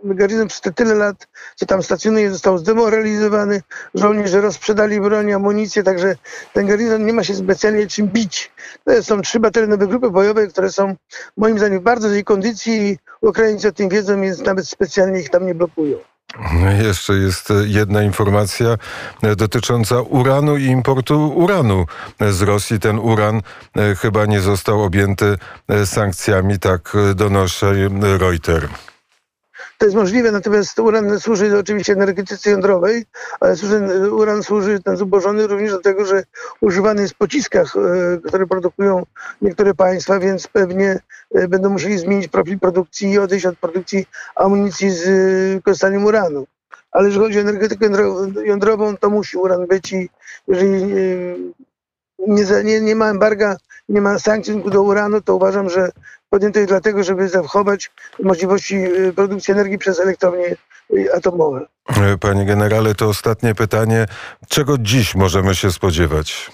garnizon, 0.04 0.48
przez 0.48 0.62
te 0.62 0.72
tyle 0.72 0.96
lat, 0.96 1.28
co 1.56 1.66
tam 1.66 1.84
stacjonuje, 1.84 2.32
został 2.32 2.58
zdemoralizowany, 2.58 3.62
żołnierze 3.94 4.42
rozprzedali 4.42 5.02
broń, 5.02 5.34
amunicję, 5.34 5.84
także 5.84 6.16
ten 6.54 6.68
garnizon 6.68 7.06
nie 7.06 7.14
ma 7.14 7.24
się 7.24 7.36
specjalnie 7.36 7.88
czym 7.88 8.08
bić. 8.08 8.52
To 8.84 9.04
są 9.04 9.22
trzy 9.22 9.40
baterenowe 9.40 9.88
grupy 9.88 10.10
bojowe, 10.10 10.48
które 10.48 10.72
są 10.72 10.96
moim 11.38 11.58
zdaniem 11.58 11.80
w 11.80 11.84
bardzo 11.84 12.10
złej 12.10 12.24
kondycji 12.24 12.74
i 12.74 12.98
Ukraińcy 13.22 13.68
o 13.68 13.72
tym 13.72 13.90
wiedzą, 13.90 14.22
więc 14.22 14.40
nawet 14.40 14.68
specjalnie 14.68 15.20
ich 15.20 15.30
tam 15.30 15.46
nie 15.46 15.56
blokują. 15.56 16.11
Jeszcze 16.84 17.14
jest 17.14 17.54
jedna 17.66 18.04
informacja 18.04 18.78
dotycząca 19.38 20.02
uranu 20.02 20.58
i 20.58 20.66
importu 20.66 21.30
uranu 21.36 21.86
z 22.20 22.42
Rosji. 22.42 22.80
Ten 22.80 23.00
uran 23.00 23.42
e, 23.76 23.96
chyba 23.96 24.26
nie 24.26 24.42
został 24.42 24.84
objęty 24.84 25.38
e, 25.68 25.86
sankcjami, 25.86 26.60
tak 26.60 26.98
donosi 27.16 27.66
Reuters. 28.20 28.91
To 29.82 29.86
jest 29.86 29.98
możliwe, 29.98 30.32
natomiast 30.32 30.80
uran 30.80 31.20
służy 31.20 31.58
oczywiście 31.60 31.94
energetyce 31.94 32.52
jądrowej, 32.52 33.06
ale 33.40 33.56
służy, 33.56 34.12
uran 34.12 34.44
służy, 34.44 34.80
ten 34.80 34.98
zubożony 34.98 35.48
również 35.48 35.72
do 35.72 35.82
tego, 35.82 36.06
że 36.06 36.24
używany 36.62 37.02
jest 37.02 37.14
w 37.14 37.18
pociskach, 37.18 37.76
e, 37.76 38.18
które 38.28 38.48
produkują 38.48 39.06
niektóre 39.42 39.74
państwa, 39.74 40.20
więc 40.20 40.48
pewnie 40.48 41.00
e, 41.36 41.48
będą 41.48 41.70
musieli 41.70 41.98
zmienić 41.98 42.28
profil 42.28 42.60
produkcji 42.60 43.12
i 43.12 43.20
odejść 43.20 43.46
od 43.46 43.58
produkcji 43.58 44.06
amunicji 44.36 44.92
z 44.92 45.08
e, 45.08 45.62
korzystaniem 45.62 46.06
uranu. 46.06 46.48
Ale 46.92 47.08
jeżeli 47.08 47.26
chodzi 47.26 47.38
o 47.38 47.42
energetykę 47.42 47.90
jądro- 47.90 48.42
jądrową, 48.46 48.98
to 48.98 49.10
musi 49.10 49.38
uran 49.38 49.68
być 49.68 49.94
i 49.94 50.10
jeżeli 50.48 50.84
nie, 52.28 52.46
nie, 52.64 52.82
nie 52.82 52.96
ma 52.96 53.10
embarga, 53.10 53.58
nie 53.90 54.02
ma 54.02 54.20
sankcji 54.20 54.64
do 54.66 54.84
uranu, 54.84 55.22
to 55.22 55.36
uważam, 55.36 55.70
że 55.70 55.92
podjęto 56.32 56.60
je 56.60 56.66
dlatego, 56.66 57.04
żeby 57.04 57.30
zachować 57.30 57.92
możliwości 58.24 58.76
e, 58.76 59.14
produkcji 59.14 59.52
energii 59.52 59.78
przez 59.78 60.00
elektrownie 60.00 60.46
e, 60.46 61.16
atomowe. 61.16 61.66
E, 61.90 62.18
Panie 62.18 62.46
generale, 62.46 62.96
to 62.96 63.08
ostatnie 63.08 63.56
pytanie. 63.56 64.06
Czego 64.50 64.78
dziś 64.78 65.16
możemy 65.16 65.56
się 65.56 65.72
spodziewać? 65.72 66.52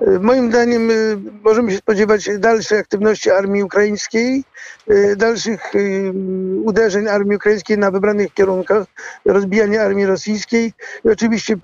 E, 0.00 0.18
Moim 0.18 0.50
zdaniem 0.50 0.90
e, 0.90 0.94
możemy 1.42 1.70
się 1.70 1.78
spodziewać 1.78 2.38
dalszej 2.38 2.78
aktywności 2.78 3.30
armii 3.30 3.62
ukraińskiej, 3.62 4.44
e, 4.88 5.16
dalszych 5.16 5.72
uderzeń 6.64 7.08
armii 7.08 7.36
ukraińskiej 7.36 7.78
na 7.78 7.90
wybranych 7.90 8.34
kierunkach, 8.34 8.86
rozbijania 9.24 9.82
armii 9.82 10.06
rosyjskiej 10.06 10.72
i 11.04 11.08
oczywiście 11.10 11.56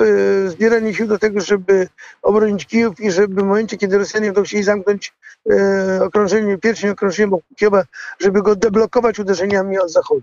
zbieranie 0.46 0.94
sił 0.94 1.06
do 1.06 1.18
tego, 1.18 1.40
żeby 1.40 1.88
obronić 2.22 2.66
Kijów 2.66 3.00
i 3.00 3.10
żeby 3.10 3.42
w 3.42 3.44
momencie, 3.44 3.76
kiedy 3.76 3.98
Rosjanie 3.98 4.26
będą 4.26 4.42
chcieli 4.42 4.62
zamknąć 4.62 5.14
okrążenie, 6.00 6.58
pierścień 6.58 6.90
okrążenia 6.90 7.28
wokół 7.28 7.56
Kijowa, 7.56 7.84
żeby 8.18 8.42
go 8.42 8.56
deblokować 8.56 9.18
uderzeniami 9.18 9.78
od 9.78 9.92
zachodu. 9.92 10.22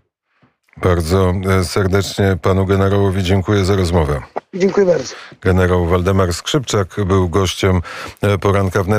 Bardzo 0.84 1.34
e, 1.60 1.64
serdecznie 1.64 2.38
panu 2.42 2.66
generałowi 2.66 3.24
dziękuję 3.24 3.66
za 3.66 3.76
rozmowę. 3.76 4.22
Dziękuję 4.54 4.86
bardzo. 4.86 5.16
Generał 5.42 5.86
Waldemar 5.86 6.34
Skrzypczak 6.34 6.96
był 7.06 7.30
gościem 7.30 7.82
e, 8.22 8.38
poranka 8.38 8.84
wnet. 8.84 8.98